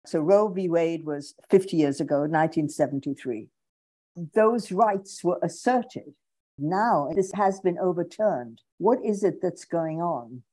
So 0.05 0.19
Roe 0.19 0.47
v. 0.47 0.69
Wade 0.69 1.05
was 1.05 1.35
50 1.49 1.77
years 1.77 1.99
ago, 1.99 2.21
1973. 2.21 3.47
Those 4.33 4.71
rights 4.71 5.23
were 5.23 5.39
asserted. 5.43 6.13
Now 6.57 7.09
this 7.15 7.31
has 7.33 7.59
been 7.59 7.77
overturned. 7.77 8.61
What 8.77 8.99
is 9.03 9.23
it 9.23 9.41
that's 9.41 9.65
going 9.65 10.01
on? 10.01 10.43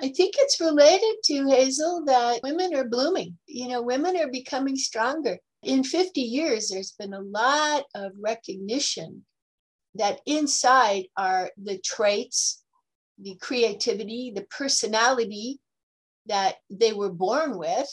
I 0.00 0.08
think 0.08 0.34
it's 0.38 0.60
related 0.60 1.16
to 1.24 1.48
Hazel 1.48 2.04
that 2.06 2.40
women 2.42 2.74
are 2.74 2.88
blooming. 2.88 3.38
You 3.46 3.68
know, 3.68 3.82
women 3.82 4.16
are 4.16 4.30
becoming 4.30 4.76
stronger. 4.76 5.38
In 5.62 5.84
50 5.84 6.20
years, 6.20 6.68
there's 6.68 6.92
been 6.92 7.14
a 7.14 7.20
lot 7.20 7.84
of 7.94 8.12
recognition 8.18 9.24
that 9.94 10.20
inside 10.26 11.04
are 11.16 11.50
the 11.62 11.78
traits, 11.78 12.62
the 13.18 13.36
creativity, 13.40 14.32
the 14.34 14.46
personality 14.50 15.60
that 16.26 16.56
they 16.70 16.92
were 16.92 17.12
born 17.12 17.58
with, 17.58 17.88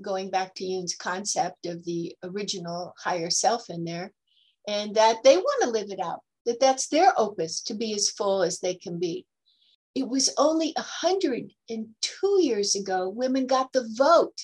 going 0.00 0.30
back 0.30 0.54
to 0.54 0.64
Jung's 0.64 0.94
concept 0.94 1.66
of 1.66 1.84
the 1.84 2.14
original 2.22 2.94
higher 3.02 3.30
self 3.30 3.70
in 3.70 3.84
there, 3.84 4.12
and 4.68 4.94
that 4.94 5.22
they 5.24 5.36
want 5.36 5.62
to 5.64 5.70
live 5.70 5.90
it 5.90 6.00
out, 6.00 6.20
that 6.46 6.60
that's 6.60 6.88
their 6.88 7.12
opus 7.18 7.60
to 7.62 7.74
be 7.74 7.92
as 7.94 8.10
full 8.10 8.42
as 8.42 8.60
they 8.60 8.74
can 8.74 8.98
be. 8.98 9.26
It 9.96 10.08
was 10.08 10.32
only 10.38 10.72
102 10.76 12.38
years 12.40 12.76
ago 12.76 13.08
women 13.08 13.48
got 13.48 13.72
the 13.72 13.88
vote, 13.96 14.38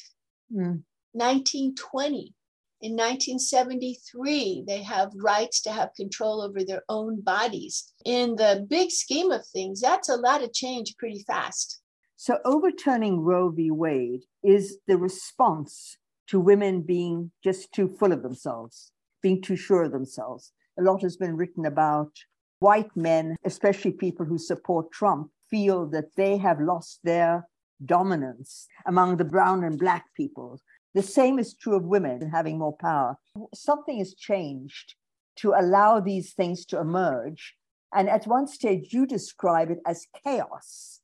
mm. 0.52 0.82
1920. 1.12 2.35
In 2.83 2.92
1973, 2.92 4.64
they 4.66 4.83
have 4.83 5.11
rights 5.16 5.62
to 5.62 5.73
have 5.73 5.95
control 5.97 6.42
over 6.42 6.62
their 6.62 6.83
own 6.90 7.23
bodies. 7.23 7.92
In 8.04 8.37
the 8.37 8.66
big 8.68 8.90
scheme 8.90 9.30
of 9.30 9.47
things, 9.47 9.80
that's 9.80 10.11
a 10.11 10.16
lot 10.16 10.42
of 10.42 10.52
change 10.52 10.95
pretty 10.99 11.25
fast. 11.26 11.80
So, 12.16 12.38
overturning 12.45 13.21
Roe 13.21 13.50
v. 13.50 13.71
Wade 13.71 14.25
is 14.45 14.78
the 14.87 14.99
response 14.99 15.97
to 16.28 16.38
women 16.38 16.83
being 16.83 17.30
just 17.42 17.73
too 17.73 17.88
full 17.88 18.12
of 18.12 18.23
themselves, 18.23 18.92
being 19.23 19.40
too 19.40 19.56
sure 19.56 19.85
of 19.85 19.92
themselves. 19.92 20.52
A 20.78 20.83
lot 20.83 21.00
has 21.02 21.16
been 21.16 21.37
written 21.37 21.64
about 21.64 22.12
white 22.59 22.95
men, 22.95 23.37
especially 23.45 23.92
people 23.92 24.26
who 24.26 24.38
support 24.38 24.92
Trump, 24.92 25.30
feel 25.49 25.87
that 25.87 26.14
they 26.16 26.37
have 26.37 26.61
lost 26.61 27.00
their 27.04 27.49
dominance 27.85 28.66
among 28.87 29.16
the 29.16 29.25
brown 29.25 29.64
and 29.64 29.78
black 29.78 30.06
people. 30.16 30.61
The 30.97 31.03
same 31.03 31.38
is 31.38 31.53
true 31.53 31.76
of 31.76 31.85
women 31.85 32.31
having 32.31 32.57
more 32.59 32.75
power. 32.75 33.19
Something 33.55 33.99
has 33.99 34.15
changed 34.15 34.95
to 35.41 35.53
allow 35.53 36.00
these 36.00 36.33
things 36.33 36.65
to 36.67 36.81
emerge. 36.81 37.55
And 37.93 38.09
at 38.09 38.26
one 38.26 38.47
stage, 38.47 38.95
you 38.95 39.05
describe 39.05 39.71
it 39.71 39.81
as 39.87 40.07
chaos. 40.25 41.00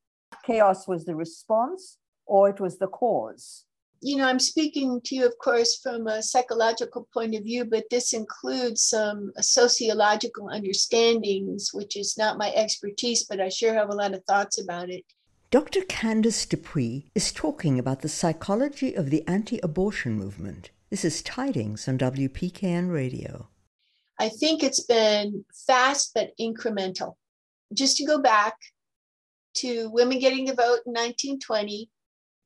Chaos 0.47 0.89
was 0.89 1.05
the 1.05 1.15
response, 1.15 1.99
or 2.25 2.49
it 2.49 2.59
was 2.59 2.79
the 2.79 2.87
cause. 2.87 3.67
You 4.01 4.17
know, 4.17 4.27
I'm 4.27 4.39
speaking 4.39 4.99
to 5.05 5.15
you, 5.15 5.27
of 5.27 5.37
course, 5.37 5.79
from 5.83 6.07
a 6.07 6.23
psychological 6.23 7.07
point 7.13 7.35
of 7.35 7.43
view, 7.43 7.67
but 7.67 7.85
this 7.91 8.15
includes 8.15 8.95
um, 8.95 9.31
some 9.37 9.43
sociological 9.43 10.49
understandings, 10.49 11.69
which 11.75 11.99
is 11.99 12.17
not 12.17 12.39
my 12.39 12.51
expertise, 12.55 13.27
but 13.29 13.43
I 13.43 13.51
sure 13.51 13.75
have 13.75 13.91
a 13.91 13.95
lot 13.95 14.15
of 14.15 14.25
thoughts 14.25 14.59
about 14.59 14.89
it. 14.89 15.05
Dr. 15.53 15.83
Candace 15.83 16.47
De 16.47 16.57
Puy 16.57 17.11
is 17.15 17.31
talking 17.31 17.79
about 17.79 18.01
the 18.01 18.09
psychology 18.09 18.95
of 18.95 19.11
the 19.11 19.23
anti 19.29 19.61
abortion 19.63 20.15
movement. 20.15 20.71
This 20.89 21.05
is 21.05 21.21
Tidings 21.21 21.87
on 21.87 21.99
WPKN 21.99 22.91
Radio. 22.91 23.49
I 24.19 24.31
think 24.31 24.63
it's 24.63 24.83
been 24.83 25.45
fast 25.67 26.13
but 26.15 26.31
incremental. 26.41 27.17
Just 27.75 27.99
to 27.99 28.07
go 28.07 28.19
back 28.19 28.55
to 29.57 29.91
women 29.91 30.21
getting 30.21 30.47
the 30.47 30.55
vote 30.55 30.81
in 30.87 30.95
1920, 30.95 31.91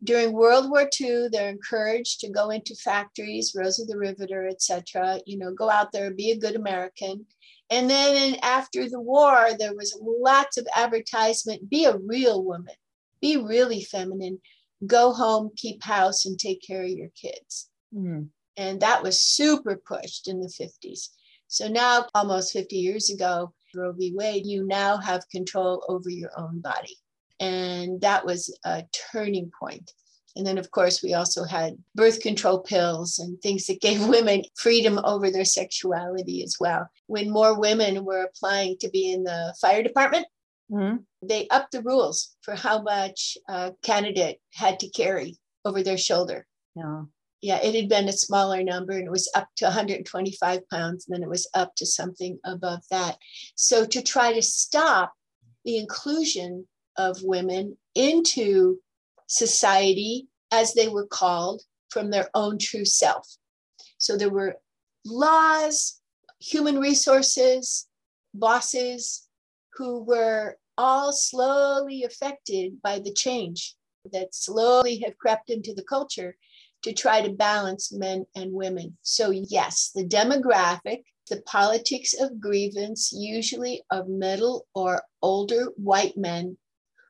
during 0.03 0.33
World 0.33 0.69
War 0.69 0.91
II, 1.01 1.29
they're 1.31 1.49
encouraged 1.49 2.19
to 2.23 2.29
go 2.29 2.51
into 2.51 2.75
factories, 2.75 3.55
Rosa 3.57 3.85
the 3.85 3.97
Riveter, 3.97 4.49
etc. 4.49 5.21
You 5.27 5.39
know, 5.39 5.53
go 5.53 5.71
out 5.71 5.93
there, 5.93 6.11
be 6.11 6.33
a 6.33 6.39
good 6.41 6.57
American. 6.57 7.25
And 7.71 7.89
then 7.89 8.35
after 8.43 8.89
the 8.89 9.01
war, 9.01 9.51
there 9.57 9.77
was 9.77 9.97
lots 10.03 10.57
of 10.57 10.67
advertisement 10.75 11.71
be 11.71 11.85
a 11.85 11.97
real 11.99 12.43
woman, 12.43 12.75
be 13.21 13.37
really 13.37 13.83
feminine, 13.83 14.41
go 14.87 15.13
home, 15.13 15.51
keep 15.57 15.83
house, 15.83 16.27
and 16.27 16.39
take 16.39 16.63
care 16.63 16.83
of 16.83 16.91
your 16.91 17.11
kids. 17.21 17.69
Mm. 17.95 18.29
And 18.57 18.81
that 18.81 19.03
was 19.03 19.21
super 19.21 19.77
pushed 19.77 20.29
in 20.29 20.41
the 20.41 20.49
50s. 20.49 21.09
So 21.49 21.69
now, 21.69 22.07
almost 22.15 22.53
50 22.53 22.77
years 22.77 23.11
ago, 23.11 23.53
Roe 23.75 23.93
v. 23.93 24.13
Wade, 24.15 24.47
you 24.47 24.67
now 24.67 24.97
have 24.97 25.29
control 25.31 25.85
over 25.89 26.11
your 26.11 26.31
own 26.37 26.61
body. 26.61 26.97
And 27.39 28.01
that 28.01 28.25
was 28.25 28.57
a 28.65 28.85
turning 29.13 29.51
point. 29.59 29.93
And 30.37 30.47
then, 30.47 30.59
of 30.59 30.71
course, 30.71 31.03
we 31.03 31.15
also 31.15 31.45
had 31.45 31.79
birth 31.95 32.21
control 32.21 32.61
pills 32.61 33.19
and 33.19 33.41
things 33.41 33.67
that 33.67 33.81
gave 33.81 34.07
women 34.09 34.43
freedom 34.57 35.01
over 35.05 35.31
their 35.31 35.45
sexuality 35.45 36.43
as 36.43 36.57
well. 36.61 36.89
When 37.07 37.31
more 37.31 37.59
women 37.59 38.05
were 38.05 38.23
applying 38.25 38.77
to 38.79 38.91
be 38.91 39.13
in 39.13 39.25
the 39.25 39.55
fire 39.61 39.83
department, 39.83 40.27
mm-hmm. 40.71 40.97
they 41.23 41.49
upped 41.49 41.73
the 41.73 41.83
rules 41.83 42.37
for 42.43 42.55
how 42.55 42.83
much 42.83 43.37
a 43.49 43.73
candidate 43.83 44.41
had 44.53 44.81
to 44.81 44.91
carry 44.91 45.37
over 45.65 45.83
their 45.83 45.99
shoulder. 45.99 46.47
Yeah. 46.75 47.03
Yeah, 47.43 47.59
it 47.63 47.75
had 47.75 47.89
been 47.89 48.09
a 48.09 48.13
smaller 48.13 48.63
number 48.63 48.93
and 48.93 49.07
it 49.07 49.11
was 49.11 49.31
up 49.35 49.49
to 49.57 49.67
125 49.67 50.69
pounds, 50.69 51.07
and 51.07 51.15
then 51.15 51.23
it 51.23 51.29
was 51.29 51.49
up 51.55 51.75
to 51.77 51.87
something 51.87 52.39
above 52.45 52.81
that. 52.91 53.19
So, 53.55 53.85
to 53.85 54.03
try 54.03 54.33
to 54.33 54.43
stop 54.43 55.13
the 55.65 55.77
inclusion 55.77 56.67
of 56.97 57.23
women 57.23 57.77
into 57.95 58.79
society 59.27 60.29
as 60.51 60.75
they 60.75 60.89
were 60.89 61.07
called 61.07 61.63
from 61.91 62.11
their 62.11 62.31
own 62.35 62.59
true 62.59 62.85
self. 62.85 63.29
So 63.99 64.17
there 64.17 64.31
were 64.31 64.57
laws, 65.05 66.01
human 66.41 66.79
resources, 66.79 67.87
bosses 68.35 69.26
who 69.77 70.03
were 70.03 70.57
all 70.79 71.13
slowly 71.13 72.05
affected 72.05 72.81
by 72.83 72.99
the 72.99 73.13
change 73.13 73.75
that 74.13 74.35
slowly 74.35 74.99
have 75.05 75.19
crept 75.19 75.51
into 75.51 75.75
the 75.75 75.85
culture 75.85 76.37
to 76.83 76.93
try 76.93 77.21
to 77.21 77.33
balance 77.33 77.93
men 77.93 78.25
and 78.35 78.53
women. 78.53 78.97
So, 79.03 79.31
yes, 79.31 79.91
the 79.95 80.05
demographic, 80.05 81.03
the 81.29 81.43
politics 81.43 82.15
of 82.19 82.41
grievance, 82.41 83.13
usually 83.13 83.83
of 83.91 84.09
middle 84.09 84.67
or 84.75 85.03
older 85.23 85.67
white 85.77 86.17
men 86.17 86.57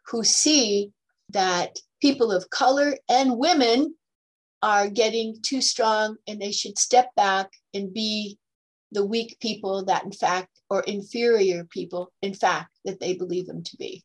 who 0.06 0.24
see 0.24 0.92
that 1.30 1.78
people 2.00 2.30
of 2.30 2.48
color 2.50 2.96
and 3.08 3.38
women 3.38 3.94
are 4.62 4.88
getting 4.88 5.36
too 5.42 5.60
strong 5.60 6.16
and 6.26 6.40
they 6.40 6.52
should 6.52 6.78
step 6.78 7.14
back 7.14 7.50
and 7.74 7.92
be 7.92 8.38
the 8.96 9.04
weak 9.04 9.36
people 9.40 9.84
that 9.84 10.04
in 10.04 10.12
fact 10.12 10.48
or 10.70 10.80
inferior 10.82 11.64
people 11.64 12.10
in 12.22 12.34
fact 12.34 12.70
that 12.84 12.98
they 12.98 13.14
believe 13.14 13.46
them 13.46 13.62
to 13.62 13.76
be. 13.76 14.02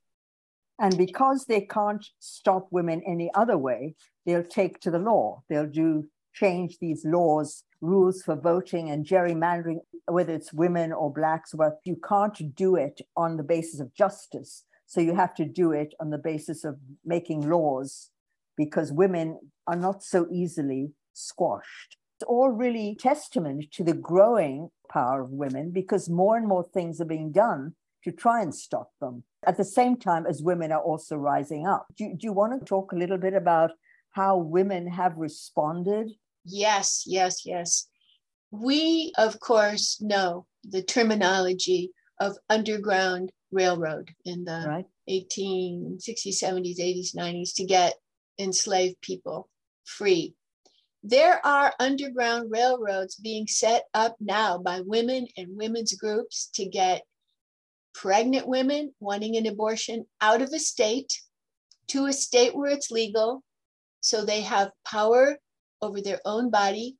And 0.79 0.97
because 0.97 1.45
they 1.45 1.61
can't 1.61 2.05
stop 2.19 2.67
women 2.71 3.01
any 3.07 3.31
other 3.33 3.57
way 3.57 3.95
they'll 4.25 4.43
take 4.43 4.79
to 4.81 4.91
the 4.91 4.99
law. 4.99 5.43
They'll 5.49 5.67
do 5.67 6.07
change 6.33 6.77
these 6.79 7.03
laws 7.05 7.63
rules 7.81 8.21
for 8.21 8.35
voting 8.35 8.89
and 8.89 9.05
gerrymandering 9.05 9.79
whether 10.05 10.33
it's 10.33 10.53
women 10.53 10.91
or 10.91 11.11
blacks. 11.11 11.51
But 11.53 11.79
you 11.83 11.97
can't 12.07 12.55
do 12.55 12.75
it 12.75 13.01
on 13.15 13.37
the 13.37 13.43
basis 13.43 13.79
of 13.79 13.93
justice. 13.93 14.63
So 14.85 14.99
you 15.01 15.15
have 15.15 15.33
to 15.35 15.45
do 15.45 15.71
it 15.71 15.93
on 15.99 16.09
the 16.09 16.17
basis 16.17 16.63
of 16.63 16.77
making 17.05 17.49
laws 17.49 18.09
because 18.57 18.91
women 18.91 19.39
are 19.67 19.75
not 19.75 20.03
so 20.03 20.27
easily 20.31 20.91
squashed. 21.13 21.97
It's 22.17 22.27
all 22.27 22.49
really 22.49 22.97
testament 22.99 23.71
to 23.71 23.83
the 23.83 23.93
growing 23.93 24.69
power 24.91 25.21
of 25.21 25.29
women 25.31 25.71
because 25.71 26.09
more 26.09 26.37
and 26.37 26.47
more 26.47 26.67
things 26.73 26.99
are 26.99 27.05
being 27.05 27.31
done 27.31 27.73
to 28.03 28.11
try 28.11 28.41
and 28.41 28.53
stop 28.53 28.91
them 28.99 29.23
at 29.45 29.57
the 29.57 29.63
same 29.63 29.95
time 29.95 30.25
as 30.25 30.41
women 30.41 30.71
are 30.71 30.81
also 30.81 31.15
rising 31.15 31.67
up. 31.67 31.87
Do, 31.97 32.09
do 32.09 32.25
you 32.25 32.33
want 32.33 32.59
to 32.59 32.65
talk 32.65 32.91
a 32.91 32.95
little 32.95 33.17
bit 33.17 33.33
about 33.33 33.71
how 34.11 34.37
women 34.37 34.87
have 34.87 35.17
responded? 35.17 36.11
Yes, 36.43 37.03
yes, 37.05 37.45
yes. 37.45 37.87
We, 38.51 39.13
of 39.17 39.39
course, 39.39 40.01
know 40.01 40.45
the 40.63 40.83
terminology 40.83 41.91
of 42.19 42.37
underground 42.49 43.31
railroad 43.51 44.11
in 44.25 44.43
the 44.43 44.63
right. 44.67 44.85
1860s, 45.09 46.43
70s, 46.43 46.79
80s, 46.79 47.15
90s 47.15 47.55
to 47.55 47.65
get 47.65 47.95
enslaved 48.39 48.99
people 49.01 49.49
free. 49.85 50.35
There 51.03 51.43
are 51.45 51.73
underground 51.79 52.51
railroads 52.51 53.15
being 53.15 53.47
set 53.47 53.85
up 53.93 54.15
now 54.19 54.59
by 54.59 54.81
women 54.81 55.27
and 55.35 55.57
women's 55.57 55.93
groups 55.93 56.49
to 56.53 56.65
get 56.65 57.03
pregnant 57.93 58.47
women 58.47 58.93
wanting 58.99 59.35
an 59.35 59.47
abortion 59.47 60.05
out 60.21 60.41
of 60.41 60.53
a 60.53 60.59
state 60.59 61.21
to 61.87 62.05
a 62.05 62.13
state 62.13 62.55
where 62.55 62.69
it's 62.69 62.91
legal 62.91 63.43
so 63.99 64.23
they 64.23 64.41
have 64.41 64.71
power 64.85 65.37
over 65.81 66.01
their 66.01 66.19
own 66.23 66.49
body 66.49 66.97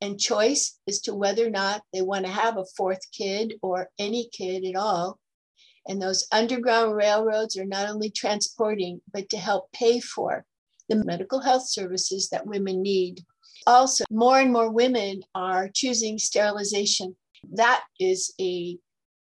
and 0.00 0.20
choice 0.20 0.78
as 0.88 1.00
to 1.02 1.14
whether 1.14 1.46
or 1.46 1.50
not 1.50 1.82
they 1.92 2.02
want 2.02 2.24
to 2.26 2.30
have 2.30 2.56
a 2.56 2.66
fourth 2.76 3.00
kid 3.12 3.54
or 3.62 3.88
any 3.98 4.28
kid 4.32 4.64
at 4.64 4.76
all. 4.76 5.18
And 5.86 6.00
those 6.00 6.26
underground 6.30 6.94
railroads 6.94 7.56
are 7.56 7.64
not 7.64 7.88
only 7.88 8.10
transporting, 8.10 9.00
but 9.12 9.28
to 9.30 9.38
help 9.38 9.72
pay 9.72 10.00
for 10.00 10.44
the 10.88 11.04
medical 11.04 11.40
health 11.40 11.68
services 11.68 12.28
that 12.30 12.46
women 12.46 12.82
need. 12.82 13.24
Also, 13.66 14.04
more 14.10 14.40
and 14.40 14.52
more 14.52 14.70
women 14.70 15.22
are 15.34 15.68
choosing 15.68 16.18
sterilization. 16.18 17.14
That 17.52 17.84
is 18.00 18.32
a 18.40 18.78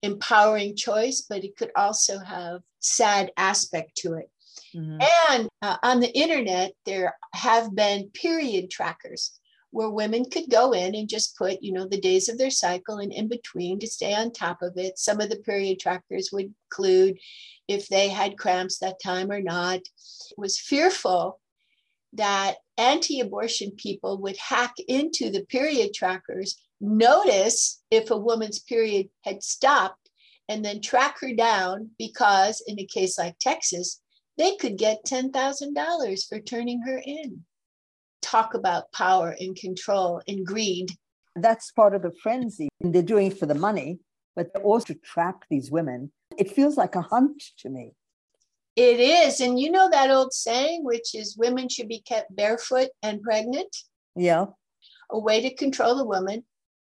empowering 0.02 0.76
choice, 0.76 1.26
but 1.30 1.44
it 1.44 1.56
could 1.58 1.72
also 1.76 2.20
have 2.20 2.62
sad 2.80 3.32
aspect 3.38 3.96
to 3.98 4.16
it. 4.16 4.30
Mm-hmm. 4.76 5.00
And 5.30 5.50
uh, 5.62 5.78
on 5.84 6.00
the 6.00 6.12
internet, 6.18 6.74
there 6.86 7.14
have 7.34 7.76
been 7.76 8.10
period 8.14 8.72
trackers 8.72 9.40
where 9.72 9.90
women 9.90 10.26
could 10.30 10.50
go 10.50 10.74
in 10.74 10.96
and 10.96 11.08
just 11.08 11.38
put, 11.38 11.62
you 11.62 11.72
know, 11.72 11.88
the 11.88 12.00
days 12.00 12.28
of 12.28 12.38
their 12.38 12.52
cycle 12.52 12.98
and 12.98 13.14
in 13.14 13.28
between 13.28 13.80
to 13.80 13.88
stay 13.88 14.14
on 14.14 14.32
top 14.32 14.62
of 14.62 14.78
it. 14.78 15.00
Some 15.00 15.22
of 15.22 15.30
the 15.30 15.38
period 15.38 15.80
trackers 15.80 16.30
would 16.34 16.54
include 16.72 17.18
if 17.68 17.88
they 17.88 18.10
had 18.10 18.38
cramps 18.38 18.80
that 18.80 19.02
time 19.02 19.32
or 19.32 19.42
not. 19.42 19.78
It 19.78 20.38
was 20.38 20.60
fearful 20.60 21.40
that 22.14 22.58
anti-abortion 22.78 23.72
people 23.78 24.18
would 24.22 24.38
hack 24.38 24.74
into 24.88 25.30
the 25.30 25.46
period 25.46 25.94
trackers, 25.94 26.62
notice 26.80 27.82
if 27.92 28.12
a 28.12 28.18
woman's 28.18 28.60
period 28.60 29.08
had 29.24 29.44
stopped, 29.44 30.10
and 30.50 30.66
then 30.66 30.82
track 30.82 31.20
her 31.22 31.34
down 31.34 31.90
because 31.98 32.62
in 32.68 32.80
a 32.80 32.86
case 32.86 33.18
like 33.18 33.38
Texas, 33.40 34.02
they 34.38 34.56
could 34.56 34.78
get 34.78 35.06
$10,000 35.06 36.28
for 36.28 36.40
turning 36.40 36.82
her 36.82 37.02
in 37.06 37.44
talk 38.22 38.54
about 38.54 38.92
power 38.92 39.36
and 39.40 39.56
control 39.56 40.22
and 40.28 40.46
greed. 40.46 40.90
That's 41.36 41.72
part 41.72 41.96
of 41.96 42.02
the 42.02 42.12
frenzy. 42.24 42.70
They're 42.80 43.02
doing 43.02 43.28
it 43.28 43.40
for 43.40 43.46
the 43.46 43.56
money, 43.56 44.00
but 44.36 44.54
they 44.54 44.62
also 44.62 44.94
trap 45.04 45.44
these 45.50 45.72
women. 45.72 46.12
It 46.38 46.52
feels 46.52 46.78
like 46.78 46.96
a 46.96 47.02
hunt 47.02 47.44
to 47.60 47.70
me. 47.70 47.94
It 48.76 49.00
is. 49.00 49.42
And 49.42 49.60
you 49.60 49.72
know 49.72 49.90
that 49.90 50.12
old 50.12 50.34
saying, 50.34 50.84
which 50.84 51.14
is 51.14 51.38
women 51.38 51.70
should 51.70 51.88
be 51.88 52.00
kept 52.00 52.36
barefoot 52.36 52.90
and 53.04 53.22
pregnant? 53.22 53.76
Yeah. 54.16 54.46
A 55.10 55.20
way 55.20 55.42
to 55.42 55.54
control 55.54 56.00
a 56.00 56.06
woman 56.06 56.44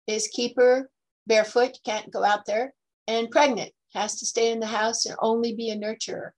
is 0.07 0.27
keep 0.27 0.57
her 0.57 0.89
barefoot, 1.25 1.77
can't 1.85 2.11
go 2.11 2.23
out 2.23 2.45
there, 2.45 2.73
and 3.07 3.31
pregnant, 3.31 3.71
has 3.93 4.15
to 4.17 4.25
stay 4.25 4.51
in 4.51 4.59
the 4.59 4.67
house 4.67 5.05
and 5.05 5.15
only 5.21 5.55
be 5.55 5.69
a 5.69 5.77
nurturer. 5.77 6.31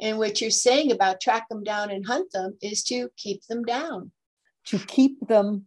And 0.00 0.18
what 0.18 0.40
you're 0.40 0.50
saying 0.50 0.92
about 0.92 1.20
track 1.20 1.48
them 1.48 1.62
down 1.62 1.90
and 1.90 2.06
hunt 2.06 2.32
them 2.32 2.58
is 2.60 2.82
to 2.84 3.08
keep 3.16 3.46
them 3.46 3.64
down 3.64 4.12
to 4.66 4.78
keep 4.78 5.26
them 5.28 5.66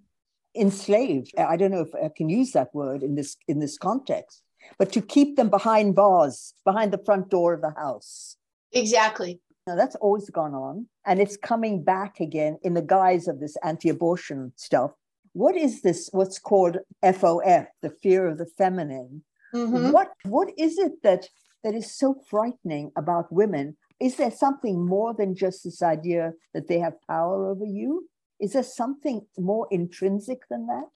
enslaved. 0.55 1.33
I 1.37 1.57
don't 1.57 1.71
know 1.71 1.81
if 1.81 1.93
I 1.95 2.09
can 2.15 2.29
use 2.29 2.51
that 2.51 2.73
word 2.73 3.03
in 3.03 3.15
this 3.15 3.35
in 3.47 3.59
this 3.59 3.77
context, 3.77 4.41
but 4.77 4.91
to 4.93 5.01
keep 5.01 5.35
them 5.35 5.49
behind 5.49 5.95
bars, 5.95 6.53
behind 6.63 6.91
the 6.91 7.03
front 7.03 7.29
door 7.29 7.53
of 7.53 7.61
the 7.61 7.71
house. 7.71 8.37
Exactly. 8.75 9.39
Now 9.65 9.75
that's 9.75 9.95
always 9.95 10.29
gone 10.29 10.53
on, 10.53 10.87
and 11.07 11.19
it's 11.19 11.37
coming 11.37 11.83
back 11.83 12.19
again 12.19 12.59
in 12.61 12.75
the 12.75 12.83
guise 12.83 13.27
of 13.27 13.39
this 13.39 13.57
anti-abortion 13.63 14.53
stuff. 14.55 14.91
What 15.33 15.57
is 15.57 15.81
this? 15.81 16.09
What's 16.11 16.37
called 16.37 16.77
FOF, 17.03 17.65
the 17.81 17.89
fear 17.89 18.27
of 18.27 18.37
the 18.37 18.45
feminine? 18.45 19.23
Mm-hmm. 19.55 19.91
What 19.91 20.09
what 20.23 20.49
is 20.57 20.77
it 20.77 21.01
that 21.01 21.27
that 21.63 21.73
is 21.73 21.97
so 21.97 22.15
frightening 22.29 22.91
about 22.95 23.33
women? 23.33 23.75
Is 23.99 24.17
there 24.17 24.31
something 24.31 24.85
more 24.85 25.13
than 25.13 25.35
just 25.35 25.63
this 25.63 25.81
idea 25.81 26.33
that 26.53 26.67
they 26.67 26.79
have 26.79 27.01
power 27.07 27.49
over 27.49 27.65
you? 27.65 28.07
Is 28.39 28.53
there 28.53 28.63
something 28.63 29.25
more 29.37 29.67
intrinsic 29.71 30.47
than 30.49 30.67
that? 30.67 30.89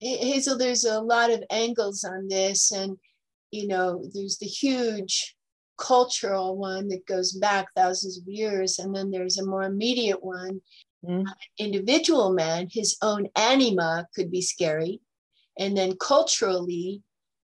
Hazel, 0.00 0.58
there's 0.58 0.84
a 0.84 1.00
lot 1.00 1.30
of 1.30 1.44
angles 1.50 2.04
on 2.04 2.28
this. 2.28 2.72
And, 2.72 2.96
you 3.52 3.68
know, 3.68 4.02
there's 4.12 4.38
the 4.38 4.46
huge 4.46 5.36
cultural 5.80 6.56
one 6.56 6.88
that 6.88 7.06
goes 7.06 7.32
back 7.32 7.66
thousands 7.74 8.18
of 8.18 8.28
years, 8.28 8.78
and 8.78 8.94
then 8.94 9.10
there's 9.10 9.38
a 9.38 9.46
more 9.46 9.64
immediate 9.64 10.22
one. 10.22 10.60
Mm. 11.02 11.24
individual 11.56 12.30
man, 12.30 12.68
his 12.70 12.98
own 13.00 13.26
anima 13.34 14.06
could 14.14 14.30
be 14.30 14.42
scary. 14.42 15.00
And 15.58 15.74
then 15.74 15.96
culturally, 15.96 17.02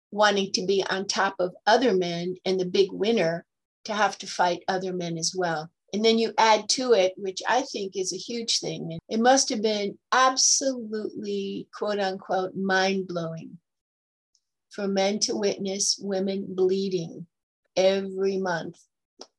wanting 0.10 0.52
to 0.54 0.66
be 0.66 0.84
on 0.90 1.06
top 1.06 1.36
of 1.40 1.54
other 1.68 1.94
men 1.94 2.38
and 2.44 2.60
the 2.60 2.66
big 2.66 2.92
winner 2.92 3.46
to 3.84 3.94
have 3.94 4.18
to 4.18 4.26
fight 4.26 4.64
other 4.68 4.94
men 4.94 5.20
as 5.20 5.34
well. 5.38 5.70
And 5.94 6.04
then 6.04 6.18
you 6.18 6.34
add 6.40 6.68
to 6.70 6.94
it, 6.94 7.14
which 7.18 7.42
I 7.48 7.62
think 7.62 7.96
is 7.96 8.14
a 8.14 8.18
huge 8.18 8.60
thing. 8.60 8.98
It 9.10 9.20
must 9.20 9.50
have 9.50 9.62
been 9.62 9.98
absolutely, 10.12 11.68
quote 11.72 12.00
unquote, 12.00 12.56
mind 12.56 13.08
blowing 13.08 13.60
for 14.72 14.88
men 14.88 15.20
to 15.20 15.36
witness 15.36 16.00
women 16.02 16.48
bleeding 16.50 17.28
every 17.76 18.38
month 18.38 18.78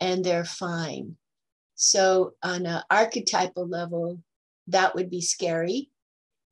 and 0.00 0.24
they're 0.24 0.44
fine. 0.44 1.16
So, 1.74 2.34
on 2.42 2.64
an 2.66 2.82
archetypal 2.90 3.66
level, 3.66 4.20
that 4.68 4.94
would 4.94 5.10
be 5.10 5.20
scary. 5.20 5.90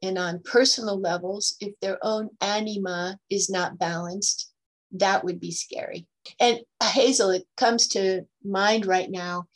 And 0.02 0.18
on 0.18 0.42
personal 0.44 1.00
levels, 1.00 1.56
if 1.60 1.72
their 1.80 1.98
own 2.02 2.28
anima 2.40 3.18
is 3.30 3.48
not 3.48 3.78
balanced, 3.78 4.52
that 4.92 5.24
would 5.24 5.40
be 5.40 5.50
scary. 5.50 6.06
And 6.38 6.60
Hazel, 6.82 7.30
it 7.30 7.46
comes 7.56 7.88
to 7.88 8.26
mind 8.44 8.86
right 8.86 9.10
now. 9.10 9.46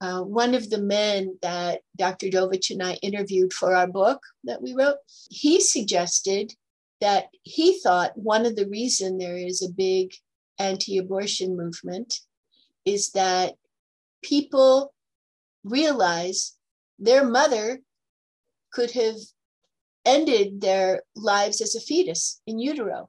Uh, 0.00 0.22
one 0.22 0.54
of 0.54 0.68
the 0.68 0.80
men 0.80 1.38
that 1.42 1.82
Dr. 1.96 2.26
Dovitch 2.26 2.70
and 2.70 2.82
I 2.82 2.94
interviewed 2.94 3.52
for 3.52 3.76
our 3.76 3.86
book 3.86 4.20
that 4.42 4.60
we 4.60 4.74
wrote, 4.74 4.96
he 5.30 5.60
suggested 5.60 6.52
that 7.00 7.28
he 7.42 7.78
thought 7.80 8.16
one 8.16 8.44
of 8.44 8.56
the 8.56 8.68
reason 8.68 9.18
there 9.18 9.36
is 9.36 9.62
a 9.62 9.72
big 9.72 10.12
anti-abortion 10.62 11.56
movement 11.56 12.14
is 12.84 13.10
that 13.10 13.54
people 14.22 14.94
realize 15.64 16.56
their 16.98 17.24
mother 17.24 17.80
could 18.72 18.92
have 18.92 19.16
ended 20.04 20.60
their 20.60 21.02
lives 21.14 21.60
as 21.60 21.74
a 21.74 21.80
fetus 21.80 22.40
in 22.46 22.58
utero. 22.58 23.08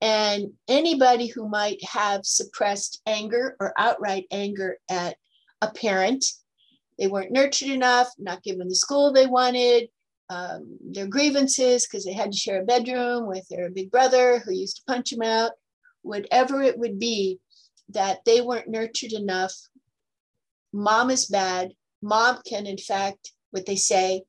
And 0.00 0.52
anybody 0.68 1.26
who 1.26 1.48
might 1.48 1.82
have 1.84 2.24
suppressed 2.24 3.00
anger 3.06 3.56
or 3.60 3.74
outright 3.76 4.26
anger 4.30 4.78
at 4.88 5.16
a 5.60 5.70
parent, 5.70 6.24
they 6.98 7.06
weren't 7.06 7.32
nurtured 7.32 7.70
enough, 7.70 8.08
not 8.18 8.42
given 8.42 8.68
the 8.68 8.74
school 8.74 9.12
they 9.12 9.26
wanted, 9.26 9.88
um, 10.30 10.78
their 10.80 11.06
grievances 11.06 11.86
because 11.86 12.04
they 12.04 12.12
had 12.12 12.32
to 12.32 12.38
share 12.38 12.62
a 12.62 12.64
bedroom 12.64 13.26
with 13.26 13.46
their 13.48 13.68
big 13.68 13.90
brother 13.90 14.38
who 14.38 14.52
used 14.52 14.76
to 14.76 14.82
punch 14.86 15.10
them 15.10 15.22
out, 15.22 15.52
whatever 16.02 16.62
it 16.62 16.78
would 16.78 16.98
be, 16.98 17.40
that 17.90 18.24
they 18.24 18.40
weren't 18.40 18.68
nurtured 18.68 19.12
enough. 19.12 19.52
Mom 20.72 21.10
is 21.10 21.26
bad. 21.26 21.72
Mom 22.02 22.38
can, 22.46 22.66
in 22.66 22.78
fact, 22.78 23.32
what 23.50 23.66
they 23.66 23.76
say, 23.76 24.22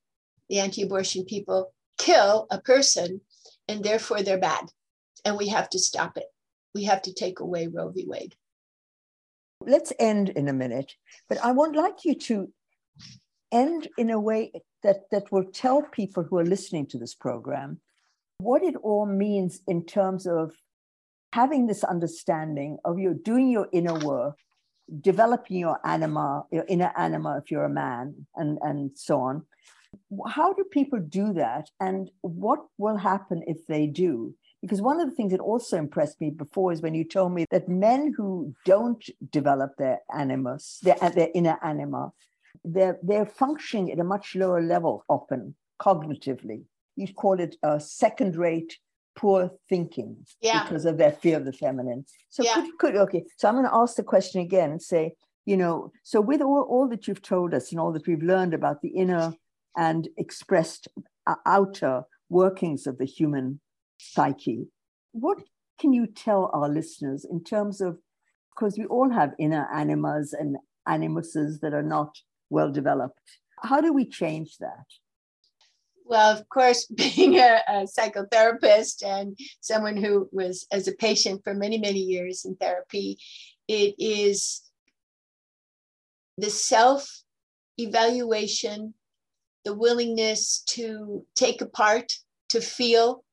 the 0.50 0.60
anti 0.60 0.82
abortion 0.82 1.26
people, 1.26 1.74
kill 1.98 2.48
a 2.52 2.60
person 2.60 3.22
and 3.68 3.84
therefore 3.84 4.22
they're 4.22 4.40
bad. 4.40 4.66
And 5.24 5.38
we 5.38 5.48
have 5.50 5.70
to 5.70 5.80
stop 5.80 6.18
it. 6.18 6.26
We 6.74 6.84
have 6.86 7.02
to 7.04 7.14
take 7.14 7.40
away 7.40 7.68
Roe 7.68 7.90
v. 7.90 8.06
Wade. 8.08 8.36
Let's 9.62 9.94
end 10.00 10.30
in 10.30 10.48
a 10.48 10.54
minute, 10.54 10.96
but 11.30 11.38
I 11.44 11.52
would 11.52 11.76
like 11.76 12.04
you 12.04 12.16
to 12.16 12.52
end 13.52 13.88
in 13.98 14.10
a 14.10 14.20
way 14.20 14.52
that, 14.82 15.02
that 15.12 15.32
will 15.32 15.46
tell 15.46 15.84
people 15.84 16.24
who 16.24 16.40
are 16.40 16.46
listening 16.46 16.88
to 16.88 16.98
this 16.98 17.14
program 17.14 17.80
what 18.40 18.64
it 18.64 18.76
all 18.78 19.06
means 19.06 19.62
in 19.68 19.86
terms 19.86 20.26
of 20.26 20.56
having 21.34 21.68
this 21.68 21.84
understanding 21.84 22.78
of 22.86 23.00
you 23.00 23.14
doing 23.14 23.50
your 23.50 23.68
inner 23.72 23.98
work, 24.00 24.38
developing 25.00 25.58
your 25.58 25.80
anima, 25.86 26.44
your 26.52 26.66
inner 26.68 26.92
anima 26.98 27.38
if 27.38 27.50
you're 27.50 27.66
a 27.66 27.70
man, 27.70 28.28
and, 28.36 28.58
and 28.62 28.92
so 28.96 29.20
on. 29.22 29.46
How 30.28 30.54
do 30.54 30.64
people 30.64 31.00
do 31.00 31.34
that? 31.34 31.70
And 31.80 32.10
what 32.22 32.60
will 32.78 32.98
happen 32.98 33.44
if 33.48 33.66
they 33.68 33.88
do? 33.88 34.36
Because 34.62 34.82
one 34.82 35.02
of 35.02 35.10
the 35.10 35.16
things 35.16 35.32
that 35.32 35.40
also 35.40 35.78
impressed 35.78 36.22
me 36.22 36.30
before 36.30 36.72
is 36.72 36.82
when 36.82 36.94
you 36.94 37.04
told 37.04 37.34
me 37.34 37.46
that 37.50 37.68
men 37.68 38.14
who 38.16 38.54
don't 38.64 39.04
develop 39.32 39.72
their 39.78 40.00
animus, 40.16 40.80
their, 40.84 40.96
their 41.16 41.30
inner 41.34 41.58
anima, 41.64 42.12
they're, 42.64 43.00
they're 43.02 43.26
functioning 43.26 43.92
at 43.92 44.00
a 44.00 44.04
much 44.04 44.36
lower 44.36 44.62
level 44.62 45.04
often 45.10 45.56
cognitively. 45.82 46.64
You 46.96 47.12
call 47.14 47.40
it 47.40 47.56
a 47.64 47.80
second 47.80 48.36
rate 48.36 48.78
poor 49.16 49.52
thinking 49.70 50.18
yeah. 50.42 50.64
because 50.64 50.86
of 50.86 50.98
that 50.98 51.22
fear 51.22 51.38
of 51.38 51.46
the 51.46 51.54
feminine. 51.54 52.06
So 52.30 52.44
yeah. 52.44 52.56
could, 52.56 52.78
could 52.80 52.96
okay. 52.96 53.24
So 53.38 53.48
I'm 53.48 53.56
going 53.56 53.66
to 53.66 53.76
ask 53.76 53.96
the 53.96 54.04
question 54.04 54.42
again 54.42 54.72
and 54.72 54.82
say, 54.82 55.14
you 55.46 55.58
know, 55.58 55.92
so 56.04 56.22
with 56.22 56.42
all, 56.42 56.68
all 56.70 56.88
that 56.90 57.08
you've 57.08 57.22
told 57.22 57.54
us 57.54 57.72
and 57.72 57.80
all 57.80 57.92
that 57.94 58.08
we've 58.08 58.24
learned 58.24 58.54
about 58.54 58.82
the 58.82 58.90
inner 58.90 59.34
and 59.76 60.08
expressed 60.18 60.88
uh, 61.28 61.36
outer 61.46 62.04
workings 62.30 62.88
of 62.88 62.98
the 62.98 63.06
human 63.06 63.60
psyche, 63.98 64.68
what 65.12 65.40
can 65.80 65.94
you 65.94 66.08
tell 66.08 66.52
our 66.54 66.70
listeners 66.70 67.26
in 67.26 67.44
terms 67.44 67.82
of 67.82 67.98
because 68.56 68.78
we 68.78 68.86
all 68.86 69.10
have 69.10 69.34
inner 69.40 69.68
animas 69.74 70.34
and 70.34 70.58
animuses 70.88 71.60
that 71.62 71.74
are 71.74 71.84
not 71.84 72.18
well 72.50 72.72
developed. 72.72 73.40
How 73.64 73.82
do 73.82 73.94
we 73.94 74.06
change 74.06 74.58
that? 74.60 74.86
Well, 76.06 76.38
of 76.38 76.48
course, 76.50 76.86
being 76.96 77.38
a, 77.40 77.62
a, 77.68 77.74
psychotherapist 77.84 79.06
and 79.06 79.38
someone 79.60 79.98
who 79.98 80.30
was 80.32 80.68
as 80.72 80.88
a 80.88 80.94
patient 80.94 81.42
for 81.44 81.54
many, 81.54 81.78
many 81.78 82.00
years 82.00 82.46
in 82.46 82.56
therapy, 82.56 83.18
it 83.68 83.96
is 83.98 84.62
the 86.38 86.50
self 86.50 87.24
evaluation, 87.78 88.94
the 89.66 89.74
willingness 89.74 90.64
to 90.68 91.26
take 91.36 91.62
apart, 91.62 92.14
to 92.50 92.62
feel, 92.62 93.24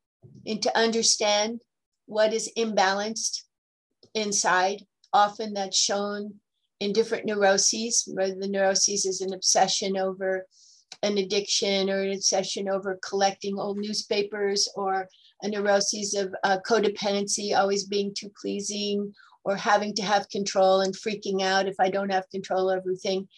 and 0.47 0.63
to 0.63 0.79
understand 0.79 1.61
what 2.07 2.33
is 2.33 2.51
imbalanced 2.57 3.43
inside. 4.15 4.85
Often 5.13 5.55
that's 5.55 5.77
shown 5.77 6.35
in 6.81 6.93
different 6.93 7.25
neuroses, 7.25 8.09
whether 8.13 8.35
the 8.35 8.49
neuroses 8.49 9.07
is 9.07 9.21
an 9.21 9.33
obsession 9.33 9.97
over 9.97 10.47
an 11.03 11.19
addiction 11.19 11.91
or 11.91 12.03
an 12.03 12.13
obsession 12.13 12.69
over 12.69 12.99
collecting 13.03 13.59
old 13.59 13.79
newspapers 13.79 14.69
or 14.75 15.09
a 15.43 15.49
neuroses 15.49 16.15
of 16.15 16.35
uh, 16.45 16.59
codependency, 16.67 17.57
always 17.57 17.85
being 17.85 18.13
too 18.15 18.31
pleasing 18.41 19.13
or 19.45 19.57
having 19.57 19.95
to 19.95 20.03
have 20.03 20.29
control 20.29 20.81
and 20.81 20.95
freaking 20.95 21.43
out 21.43 21.69
if 21.69 21.77
I 21.79 21.89
don't 21.89 22.11
have 22.13 22.29
control 22.31 22.69
over 22.69 22.79
everything. 22.79 23.29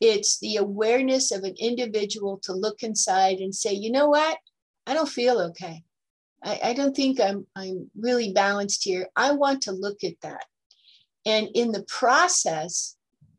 It's 0.00 0.40
the 0.40 0.56
awareness 0.56 1.30
of 1.30 1.44
an 1.44 1.54
individual 1.58 2.40
to 2.44 2.52
look 2.52 2.82
inside 2.82 3.38
and 3.38 3.54
say, 3.54 3.72
you 3.72 3.92
know 3.92 4.08
what? 4.08 4.38
I 4.86 4.94
don't 4.94 5.08
feel 5.08 5.38
okay. 5.40 5.84
I, 6.42 6.60
I 6.64 6.72
don't 6.72 6.96
think 6.96 7.20
I'm, 7.20 7.46
I'm 7.54 7.90
really 7.96 8.32
balanced 8.32 8.82
here. 8.82 9.08
I 9.14 9.32
want 9.32 9.62
to 9.62 9.72
look 9.72 10.02
at 10.02 10.20
that. 10.22 10.44
And 11.24 11.48
in 11.54 11.70
the 11.70 11.84
process 11.84 12.96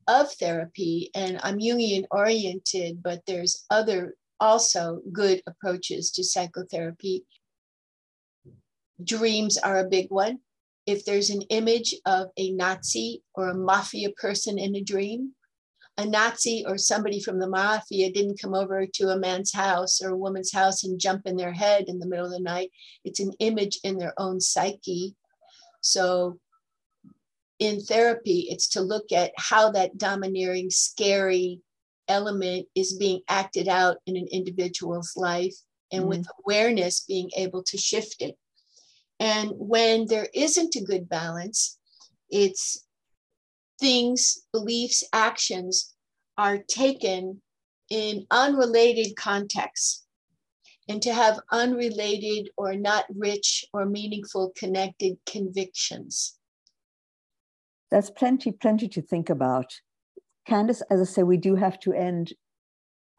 of 0.07 0.31
therapy, 0.33 1.09
and 1.15 1.39
I'm 1.43 1.59
Jungian 1.59 2.05
oriented, 2.11 3.01
but 3.03 3.21
there's 3.25 3.65
other 3.69 4.15
also 4.39 5.01
good 5.11 5.41
approaches 5.47 6.11
to 6.11 6.23
psychotherapy. 6.23 7.25
Dreams 9.03 9.57
are 9.57 9.79
a 9.79 9.89
big 9.89 10.09
one. 10.09 10.39
If 10.85 11.05
there's 11.05 11.29
an 11.29 11.41
image 11.43 11.95
of 12.05 12.27
a 12.37 12.51
Nazi 12.51 13.23
or 13.35 13.49
a 13.49 13.55
mafia 13.55 14.09
person 14.11 14.59
in 14.59 14.75
a 14.75 14.81
dream, 14.81 15.33
a 15.97 16.05
Nazi 16.05 16.65
or 16.67 16.77
somebody 16.77 17.21
from 17.21 17.39
the 17.39 17.47
mafia 17.47 18.11
didn't 18.11 18.41
come 18.41 18.53
over 18.53 18.85
to 18.85 19.09
a 19.09 19.17
man's 19.17 19.53
house 19.53 20.01
or 20.01 20.09
a 20.09 20.17
woman's 20.17 20.51
house 20.51 20.83
and 20.83 20.99
jump 20.99 21.25
in 21.25 21.37
their 21.37 21.53
head 21.53 21.85
in 21.87 21.99
the 21.99 22.07
middle 22.07 22.25
of 22.25 22.31
the 22.31 22.39
night. 22.39 22.71
It's 23.05 23.19
an 23.19 23.31
image 23.39 23.79
in 23.83 23.97
their 23.97 24.13
own 24.17 24.41
psyche. 24.41 25.15
So 25.81 26.39
in 27.59 27.79
therapy, 27.81 28.47
it's 28.49 28.69
to 28.69 28.81
look 28.81 29.11
at 29.11 29.31
how 29.37 29.71
that 29.71 29.97
domineering, 29.97 30.69
scary 30.69 31.61
element 32.07 32.67
is 32.75 32.97
being 32.97 33.21
acted 33.29 33.67
out 33.67 33.97
in 34.05 34.17
an 34.17 34.27
individual's 34.31 35.13
life, 35.15 35.55
and 35.91 36.01
mm-hmm. 36.01 36.09
with 36.09 36.27
awareness, 36.43 37.01
being 37.01 37.29
able 37.35 37.63
to 37.63 37.77
shift 37.77 38.21
it. 38.21 38.37
And 39.19 39.51
when 39.55 40.07
there 40.07 40.27
isn't 40.33 40.75
a 40.75 40.83
good 40.83 41.07
balance, 41.07 41.77
it's 42.29 42.85
things, 43.79 44.39
beliefs, 44.51 45.03
actions 45.13 45.93
are 46.37 46.57
taken 46.57 47.41
in 47.89 48.25
unrelated 48.31 49.15
contexts 49.15 50.05
and 50.89 51.01
to 51.01 51.13
have 51.13 51.39
unrelated 51.51 52.49
or 52.57 52.75
not 52.75 53.05
rich 53.15 53.65
or 53.71 53.85
meaningful 53.85 54.51
connected 54.57 55.17
convictions 55.25 56.37
that's 57.93 58.09
plenty, 58.09 58.51
plenty 58.51 58.87
to 58.87 59.03
think 59.03 59.29
about. 59.29 59.71
Candace, 60.47 60.81
as 60.89 60.99
I 60.99 61.03
say, 61.03 61.21
we 61.21 61.37
do 61.37 61.53
have 61.53 61.79
to 61.81 61.93
end. 61.93 62.33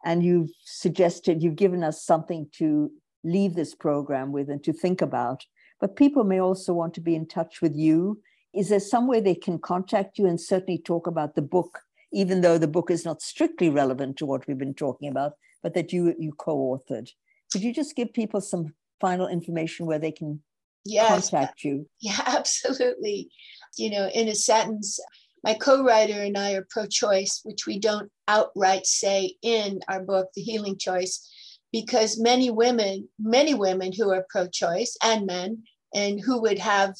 And 0.03 0.21
you've 0.21 0.51
suggested, 0.65 1.41
you've 1.41 1.55
given 1.55 1.81
us 1.81 2.03
something 2.03 2.49
to 2.57 2.91
leave 3.23 3.55
this 3.55 3.73
program 3.73 4.33
with 4.33 4.49
and 4.49 4.61
to 4.65 4.73
think 4.73 5.01
about. 5.01 5.45
But 5.79 5.95
people 5.95 6.25
may 6.25 6.41
also 6.41 6.73
want 6.73 6.93
to 6.95 7.01
be 7.01 7.15
in 7.15 7.25
touch 7.25 7.61
with 7.61 7.73
you 7.73 8.21
Is 8.55 8.69
there 8.69 8.79
some 8.79 9.05
way 9.05 9.19
they 9.19 9.35
can 9.35 9.59
contact 9.59 10.17
you 10.17 10.25
and 10.25 10.39
certainly 10.39 10.77
talk 10.77 11.07
about 11.07 11.35
the 11.35 11.41
book, 11.41 11.81
even 12.13 12.39
though 12.39 12.57
the 12.57 12.69
book 12.69 12.89
is 12.89 13.03
not 13.03 13.21
strictly 13.21 13.69
relevant 13.69 14.15
to 14.17 14.25
what 14.25 14.47
we've 14.47 14.57
been 14.57 14.73
talking 14.73 15.09
about, 15.09 15.33
but 15.61 15.73
that 15.73 15.91
you 15.91 16.15
you 16.17 16.31
co-authored? 16.31 17.09
Could 17.51 17.63
you 17.63 17.73
just 17.73 17.97
give 17.97 18.13
people 18.13 18.39
some 18.39 18.73
final 19.01 19.27
information 19.27 19.85
where 19.85 19.99
they 19.99 20.11
can 20.11 20.41
yes. 20.85 21.29
contact 21.29 21.63
you? 21.63 21.87
Yeah, 22.01 22.21
absolutely. 22.25 23.29
You 23.77 23.89
know, 23.91 24.09
in 24.13 24.29
a 24.29 24.35
sentence, 24.35 24.99
my 25.43 25.53
co-writer 25.53 26.21
and 26.21 26.37
I 26.37 26.53
are 26.53 26.65
pro-choice, 26.69 27.41
which 27.43 27.67
we 27.67 27.79
don't 27.79 28.11
outright 28.27 28.85
say 28.85 29.35
in 29.41 29.79
our 29.87 30.01
book, 30.01 30.29
The 30.33 30.41
Healing 30.41 30.77
Choice, 30.77 31.29
because 31.71 32.19
many 32.19 32.49
women, 32.49 33.09
many 33.19 33.53
women 33.53 33.91
who 33.91 34.11
are 34.11 34.25
pro-choice 34.29 34.97
and 35.03 35.25
men 35.25 35.63
and 35.93 36.19
who 36.19 36.41
would 36.41 36.59
have 36.59 36.95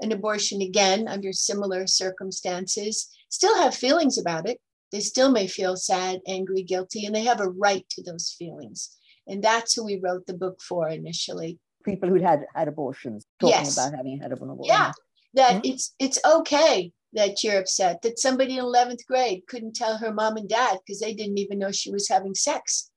an 0.00 0.12
abortion 0.12 0.62
again 0.62 1.08
under 1.08 1.32
similar 1.32 1.86
circumstances 1.86 3.10
still 3.28 3.56
have 3.58 3.74
feelings 3.74 4.18
about 4.18 4.48
it. 4.48 4.60
They 4.92 5.00
still 5.00 5.30
may 5.30 5.46
feel 5.46 5.76
sad, 5.76 6.20
angry, 6.26 6.62
guilty, 6.62 7.06
and 7.06 7.14
they 7.14 7.24
have 7.24 7.40
a 7.40 7.48
right 7.48 7.86
to 7.90 8.02
those 8.02 8.34
feelings. 8.38 8.96
And 9.26 9.42
that's 9.42 9.74
who 9.74 9.84
we 9.84 10.00
wrote 10.02 10.26
the 10.26 10.34
book 10.34 10.60
for 10.60 10.88
initially. 10.88 11.58
People 11.84 12.08
who'd 12.08 12.22
had 12.22 12.46
had 12.54 12.68
abortions, 12.68 13.26
talking 13.38 13.54
yes. 13.54 13.76
about 13.76 13.96
having 13.96 14.20
had 14.20 14.32
an 14.32 14.42
abortion. 14.42 14.64
Yeah, 14.66 14.92
that 15.34 15.56
mm-hmm. 15.56 15.72
it's 15.72 15.94
it's 15.98 16.18
okay 16.24 16.92
that 17.12 17.42
you're 17.42 17.58
upset 17.58 18.02
that 18.02 18.20
somebody 18.20 18.56
in 18.56 18.64
11th 18.64 19.04
grade 19.06 19.42
couldn't 19.48 19.74
tell 19.74 19.98
her 19.98 20.12
mom 20.12 20.36
and 20.36 20.48
dad 20.48 20.78
because 20.78 21.00
they 21.00 21.12
didn't 21.12 21.38
even 21.38 21.58
know 21.58 21.72
she 21.72 21.90
was 21.90 22.08
having 22.08 22.34
sex 22.34 22.90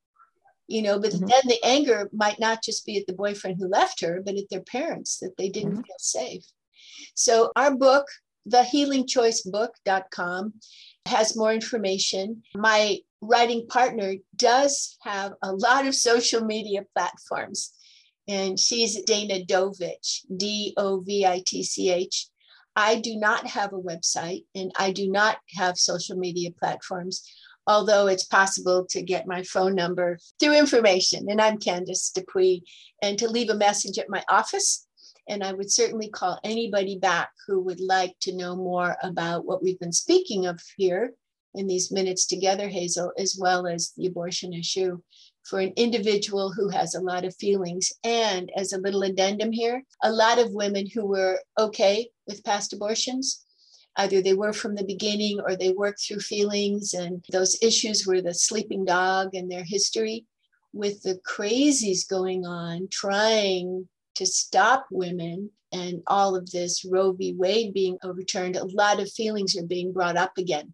you 0.67 0.81
know 0.81 0.99
but 0.99 1.11
mm-hmm. 1.11 1.25
then 1.25 1.41
the 1.45 1.59
anger 1.63 2.09
might 2.13 2.39
not 2.39 2.63
just 2.63 2.85
be 2.85 2.97
at 2.97 3.07
the 3.07 3.13
boyfriend 3.13 3.57
who 3.57 3.67
left 3.67 4.01
her 4.01 4.21
but 4.23 4.35
at 4.35 4.49
their 4.49 4.61
parents 4.61 5.19
that 5.19 5.35
they 5.37 5.49
didn't 5.49 5.71
mm-hmm. 5.71 5.81
feel 5.81 5.95
safe 5.97 6.45
so 7.15 7.51
our 7.55 7.75
book 7.75 8.05
thehealingchoicebook.com 8.49 10.53
has 11.05 11.35
more 11.35 11.53
information 11.53 12.41
my 12.55 12.97
writing 13.21 13.65
partner 13.67 14.15
does 14.35 14.97
have 15.01 15.33
a 15.41 15.53
lot 15.53 15.87
of 15.87 15.95
social 15.95 16.43
media 16.43 16.85
platforms 16.93 17.73
and 18.27 18.59
she's 18.59 19.01
dana 19.03 19.43
dovitch 19.45 20.21
d-o-v-i-t-c-h 20.35 22.27
I 22.75 22.95
do 22.95 23.17
not 23.17 23.45
have 23.47 23.73
a 23.73 23.81
website 23.81 24.45
and 24.55 24.71
I 24.77 24.91
do 24.91 25.09
not 25.09 25.37
have 25.55 25.77
social 25.77 26.17
media 26.17 26.49
platforms, 26.51 27.23
although 27.67 28.07
it's 28.07 28.25
possible 28.25 28.85
to 28.89 29.01
get 29.01 29.27
my 29.27 29.43
phone 29.43 29.75
number 29.75 30.17
through 30.39 30.57
information. 30.57 31.29
And 31.29 31.39
I'm 31.39 31.59
Candace 31.59 32.11
De 32.11 32.23
Puy, 32.23 32.63
and 33.01 33.17
to 33.19 33.29
leave 33.29 33.49
a 33.49 33.55
message 33.55 33.99
at 33.99 34.09
my 34.09 34.23
office. 34.29 34.87
And 35.29 35.43
I 35.43 35.53
would 35.53 35.71
certainly 35.71 36.09
call 36.09 36.39
anybody 36.43 36.97
back 36.97 37.29
who 37.47 37.61
would 37.61 37.79
like 37.79 38.15
to 38.21 38.35
know 38.35 38.55
more 38.55 38.97
about 39.03 39.45
what 39.45 39.63
we've 39.63 39.79
been 39.79 39.93
speaking 39.93 40.47
of 40.47 40.59
here 40.75 41.13
in 41.53 41.67
these 41.67 41.91
minutes 41.91 42.25
together, 42.25 42.67
Hazel, 42.67 43.13
as 43.17 43.37
well 43.39 43.67
as 43.67 43.93
the 43.95 44.07
abortion 44.07 44.53
issue 44.53 44.99
for 45.43 45.59
an 45.59 45.73
individual 45.75 46.51
who 46.51 46.69
has 46.69 46.95
a 46.95 47.01
lot 47.01 47.25
of 47.25 47.35
feelings. 47.35 47.91
And 48.03 48.51
as 48.55 48.73
a 48.73 48.79
little 48.79 49.03
addendum 49.03 49.51
here, 49.51 49.83
a 50.01 50.11
lot 50.11 50.39
of 50.39 50.53
women 50.53 50.87
who 50.87 51.05
were 51.05 51.39
okay 51.59 52.09
with 52.27 52.43
past 52.43 52.73
abortions. 52.73 53.43
Either 53.95 54.21
they 54.21 54.33
were 54.33 54.53
from 54.53 54.75
the 54.75 54.85
beginning 54.85 55.39
or 55.39 55.55
they 55.55 55.71
worked 55.71 56.01
through 56.01 56.19
feelings, 56.19 56.93
and 56.93 57.23
those 57.31 57.61
issues 57.61 58.07
were 58.07 58.21
the 58.21 58.33
sleeping 58.33 58.85
dog 58.85 59.35
and 59.35 59.51
their 59.51 59.63
history. 59.63 60.25
With 60.73 61.03
the 61.03 61.19
crazies 61.27 62.09
going 62.09 62.47
on, 62.47 62.87
trying 62.89 63.87
to 64.15 64.25
stop 64.25 64.87
women 64.89 65.51
and 65.71 66.01
all 66.07 66.35
of 66.35 66.49
this 66.49 66.83
Roe 66.83 67.11
v. 67.11 67.33
Wade 67.37 67.73
being 67.73 67.99
overturned, 68.03 68.55
a 68.55 68.65
lot 68.65 68.99
of 68.99 69.11
feelings 69.11 69.55
are 69.55 69.65
being 69.65 69.93
brought 69.93 70.17
up 70.17 70.37
again 70.39 70.73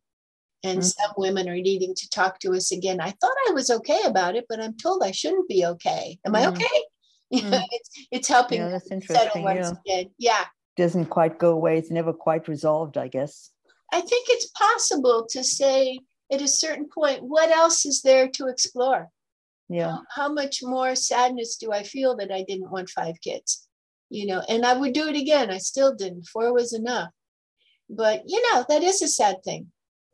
and 0.64 0.80
mm-hmm. 0.80 1.04
some 1.04 1.12
women 1.18 1.48
are 1.48 1.56
needing 1.56 1.96
to 1.96 2.10
talk 2.10 2.40
to 2.40 2.52
us 2.52 2.72
again. 2.72 3.00
I 3.00 3.12
thought 3.12 3.36
I 3.48 3.52
was 3.54 3.70
okay 3.70 4.02
about 4.06 4.36
it, 4.36 4.46
but 4.50 4.60
I'm 4.60 4.76
told 4.76 5.04
I 5.04 5.12
shouldn't 5.12 5.48
be 5.48 5.66
okay. 5.66 6.20
Am 6.26 6.34
mm-hmm. 6.34 6.48
I 6.48 6.48
okay? 6.50 6.66
Mm-hmm. 7.32 7.62
it's 7.70 7.90
it's 8.12 8.28
helping 8.28 8.60
yeah, 8.60 8.70
that's 8.70 8.90
interesting. 8.90 9.44
once 9.44 9.72
yeah. 9.86 9.94
again. 9.94 10.12
Yeah. 10.18 10.46
Doesn't 10.78 11.12
quite 11.12 11.38
go 11.38 11.52
away. 11.52 11.78
It's 11.78 11.92
never 11.92 12.12
quite 12.12 12.48
resolved, 12.48 12.98
I 12.98 13.08
guess. 13.08 13.52
I 13.94 14.02
think 14.02 14.26
it's 14.30 14.48
possible 14.48 15.28
to 15.30 15.44
say 15.44 16.00
at 16.32 16.42
a 16.42 16.48
certain 16.48 16.90
point, 16.90 17.22
what 17.22 17.52
else 17.52 17.86
is 17.86 18.02
there 18.02 18.30
to 18.30 18.48
explore? 18.48 19.10
Yeah. 19.70 19.92
How, 19.92 20.02
how 20.10 20.34
much 20.34 20.64
more 20.64 20.96
sadness 20.96 21.58
do 21.58 21.72
I 21.72 21.84
feel 21.84 22.16
that 22.18 22.32
I 22.32 22.44
didn't 22.48 22.72
want 22.72 22.90
five 22.90 23.22
kids? 23.22 23.68
You 24.10 24.26
know, 24.26 24.42
and 24.50 24.66
I 24.66 24.74
would 24.74 24.94
do 24.94 25.08
it 25.08 25.16
again. 25.16 25.52
I 25.52 25.60
still 25.60 25.94
didn't. 25.94 26.26
Four 26.26 26.52
was 26.52 26.74
enough. 26.74 27.12
But 27.92 28.24
you 28.26 28.42
know, 28.52 28.66
that 28.70 28.82
is 28.82 29.04
a 29.04 29.08
sad 29.08 29.44
thing 29.44 29.72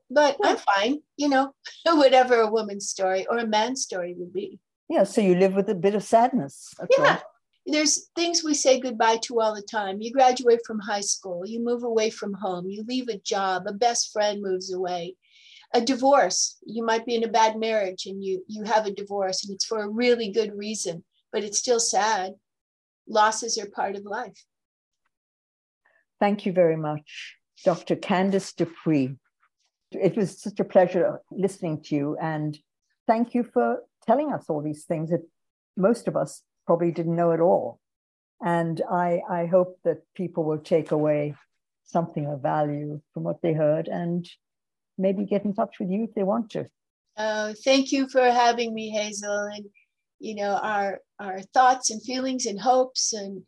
but 0.09 0.37
yeah. 0.43 0.49
I'm 0.49 0.57
fine, 0.57 0.99
you 1.17 1.29
know, 1.29 1.53
whatever 1.85 2.39
a 2.39 2.51
woman's 2.51 2.89
story 2.89 3.25
or 3.27 3.37
a 3.37 3.47
man's 3.47 3.81
story 3.81 4.13
would 4.17 4.33
be. 4.33 4.59
Yeah, 4.89 5.03
so 5.03 5.21
you 5.21 5.35
live 5.35 5.55
with 5.55 5.69
a 5.69 5.75
bit 5.75 5.95
of 5.95 6.03
sadness. 6.03 6.73
yeah. 6.97 7.19
There's 7.67 8.09
things 8.15 8.43
we 8.43 8.53
say 8.53 8.79
goodbye 8.79 9.17
to 9.23 9.41
all 9.41 9.55
the 9.55 9.63
time. 9.63 9.99
You 9.99 10.11
graduate 10.11 10.59
from 10.67 10.79
high 10.79 11.01
school, 11.01 11.47
you 11.47 11.63
move 11.63 11.83
away 11.83 12.11
from 12.11 12.33
home, 12.33 12.69
you 12.69 12.83
leave 12.87 13.07
a 13.07 13.17
job, 13.17 13.63
a 13.65 13.73
best 13.73 14.13
friend 14.13 14.41
moves 14.41 14.71
away. 14.71 15.15
A 15.73 15.81
divorce, 15.81 16.59
you 16.63 16.85
might 16.85 17.07
be 17.07 17.15
in 17.15 17.23
a 17.23 17.27
bad 17.27 17.57
marriage 17.57 18.05
and 18.05 18.23
you 18.23 18.45
you 18.47 18.63
have 18.63 18.85
a 18.85 18.91
divorce 18.91 19.43
and 19.43 19.55
it's 19.55 19.65
for 19.65 19.81
a 19.81 19.89
really 19.89 20.31
good 20.31 20.55
reason, 20.55 21.03
but 21.33 21.43
it's 21.43 21.57
still 21.57 21.79
sad. 21.79 22.35
Losses 23.07 23.57
are 23.57 23.69
part 23.69 23.95
of 23.95 24.05
life. 24.05 24.45
Thank 26.19 26.45
you 26.45 26.53
very 26.53 26.77
much, 26.77 27.35
Dr. 27.65 27.95
Candace 27.95 28.53
De 28.53 28.67
Puy 28.67 29.17
it 30.01 30.15
was 30.15 30.41
such 30.41 30.59
a 30.59 30.65
pleasure 30.65 31.19
listening 31.31 31.81
to 31.83 31.95
you. 31.95 32.17
And 32.21 32.57
thank 33.07 33.33
you 33.33 33.43
for 33.43 33.83
telling 34.05 34.33
us 34.33 34.45
all 34.49 34.61
these 34.61 34.85
things 34.85 35.09
that 35.09 35.27
most 35.77 36.07
of 36.07 36.15
us 36.15 36.41
probably 36.65 36.91
didn't 36.91 37.15
know 37.15 37.31
at 37.31 37.39
all. 37.39 37.79
And 38.43 38.81
I, 38.89 39.21
I 39.29 39.45
hope 39.45 39.79
that 39.83 40.03
people 40.15 40.43
will 40.43 40.59
take 40.59 40.91
away 40.91 41.35
something 41.83 42.25
of 42.27 42.41
value 42.41 43.01
from 43.13 43.23
what 43.23 43.41
they 43.41 43.53
heard 43.53 43.87
and 43.87 44.27
maybe 44.97 45.25
get 45.25 45.45
in 45.45 45.53
touch 45.53 45.75
with 45.79 45.89
you 45.89 46.05
if 46.05 46.13
they 46.15 46.23
want 46.23 46.51
to. 46.51 46.65
Uh, 47.17 47.53
thank 47.63 47.91
you 47.91 48.07
for 48.09 48.23
having 48.29 48.73
me, 48.73 48.89
Hazel. 48.89 49.49
And 49.53 49.65
you 50.19 50.35
know, 50.35 50.55
our 50.55 50.99
our 51.19 51.41
thoughts 51.53 51.91
and 51.91 52.01
feelings 52.03 52.45
and 52.45 52.59
hopes 52.59 53.13
and 53.13 53.43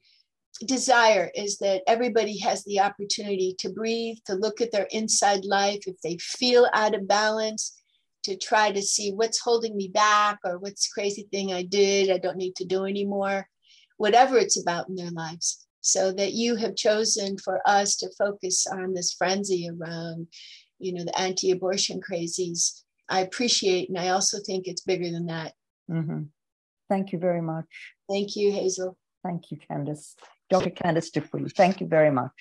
desire 0.65 1.32
is 1.36 1.58
that 1.60 1.84
everybody 1.88 2.38
has 2.39 2.63
the 2.63 2.80
opportunity 2.80 3.56
to 3.60 3.70
breathe, 3.70 4.17
to 4.26 4.34
look 4.34 4.62
at 4.62 4.72
their 4.72 4.88
inside 4.91 5.46
life. 5.46 5.80
If 5.86 6.00
they 6.02 6.17
feel 6.17 6.67
out 6.74 6.96
of 6.96 7.08
balance, 7.08 7.82
to 8.24 8.36
try 8.36 8.72
to 8.72 8.82
see 8.82 9.12
what's 9.12 9.39
holding 9.39 9.78
me 9.78 9.88
back 9.88 10.39
or 10.43 10.58
what's 10.58 10.91
crazy 10.91 11.28
thing 11.32 11.54
I 11.54 11.63
did, 11.63 12.12
I 12.12 12.17
don't 12.17 12.36
need 12.36 12.56
to 12.58 12.65
do 12.65 12.84
anymore, 12.84 13.48
whatever 13.96 14.38
it's 14.38 14.60
about 14.62 14.89
in 14.89 14.96
their 14.96 15.12
lives. 15.12 15.65
So 15.80 16.12
that 16.13 16.34
you 16.34 16.58
have 16.58 16.76
chosen 16.76 17.38
for 17.38 17.62
us 17.65 17.96
to 17.98 18.10
focus 18.17 18.67
on 18.67 18.93
this 18.93 19.13
frenzy 19.13 19.70
around, 19.70 20.28
you 20.80 20.91
know, 20.93 21.06
the 21.06 21.17
anti-abortion 21.17 22.02
crazies. 22.02 22.82
I 23.08 23.22
appreciate, 23.22 23.88
and 23.88 23.98
I 23.98 24.10
also 24.10 24.39
think 24.46 24.67
it's 24.67 24.82
bigger 24.82 25.10
than 25.10 25.28
that. 25.28 25.54
Mm-hmm. 25.89 26.24
Thank 26.89 27.13
you 27.13 27.20
very 27.20 27.41
much. 27.41 27.65
Thank 28.10 28.36
you, 28.36 28.52
Hazel. 28.52 28.98
Thank 29.24 29.52
you, 29.52 29.58
Candace. 29.65 30.17
Dr. 30.49 30.69
Candace 30.69 31.10
De 31.10 31.21
Puy. 31.21 31.49
Thank 31.49 31.81
you 31.81 31.88
very 31.88 32.12
much. 32.12 32.31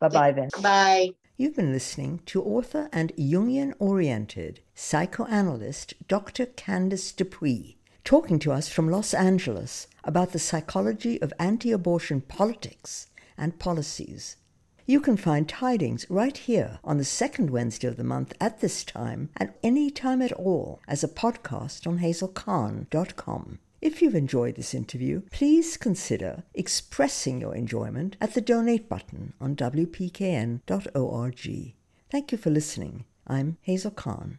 Bye 0.00 0.08
bye 0.08 0.32
then. 0.32 0.48
Bye. 0.62 1.10
You've 1.36 1.56
been 1.56 1.72
listening 1.72 2.20
to 2.26 2.42
author 2.42 2.88
and 2.92 3.12
Jungian 3.16 3.74
oriented 3.78 4.60
psychoanalyst 4.74 5.94
Dr. 6.06 6.46
Candace 6.46 7.10
De 7.12 7.24
Puy 7.24 7.76
talking 8.04 8.38
to 8.38 8.52
us 8.52 8.68
from 8.68 8.90
Los 8.90 9.14
Angeles 9.14 9.88
about 10.04 10.32
the 10.32 10.38
psychology 10.38 11.20
of 11.22 11.32
anti 11.38 11.72
abortion 11.72 12.20
politics 12.20 13.08
and 13.36 13.58
policies. 13.58 14.36
You 14.86 15.00
can 15.00 15.16
find 15.16 15.48
tidings 15.48 16.04
right 16.10 16.36
here 16.36 16.78
on 16.84 16.98
the 16.98 17.04
second 17.04 17.48
Wednesday 17.48 17.88
of 17.88 17.96
the 17.96 18.04
month 18.04 18.34
at 18.40 18.60
this 18.60 18.84
time 18.84 19.30
and 19.38 19.54
any 19.62 19.90
time 19.90 20.20
at 20.20 20.32
all 20.32 20.82
as 20.86 21.02
a 21.02 21.08
podcast 21.08 21.86
on 21.86 22.00
hazelcahn.com. 22.00 23.58
If 23.84 24.00
you've 24.00 24.14
enjoyed 24.14 24.54
this 24.54 24.72
interview, 24.72 25.20
please 25.30 25.76
consider 25.76 26.44
expressing 26.54 27.42
your 27.42 27.54
enjoyment 27.54 28.16
at 28.18 28.32
the 28.32 28.40
donate 28.40 28.88
button 28.88 29.34
on 29.38 29.56
wpkn.org. 29.56 30.64
Thank 32.10 32.32
you 32.32 32.38
for 32.38 32.48
listening. 32.48 33.04
I'm 33.26 33.58
Hazel 33.60 33.90
Kahn. 33.90 34.38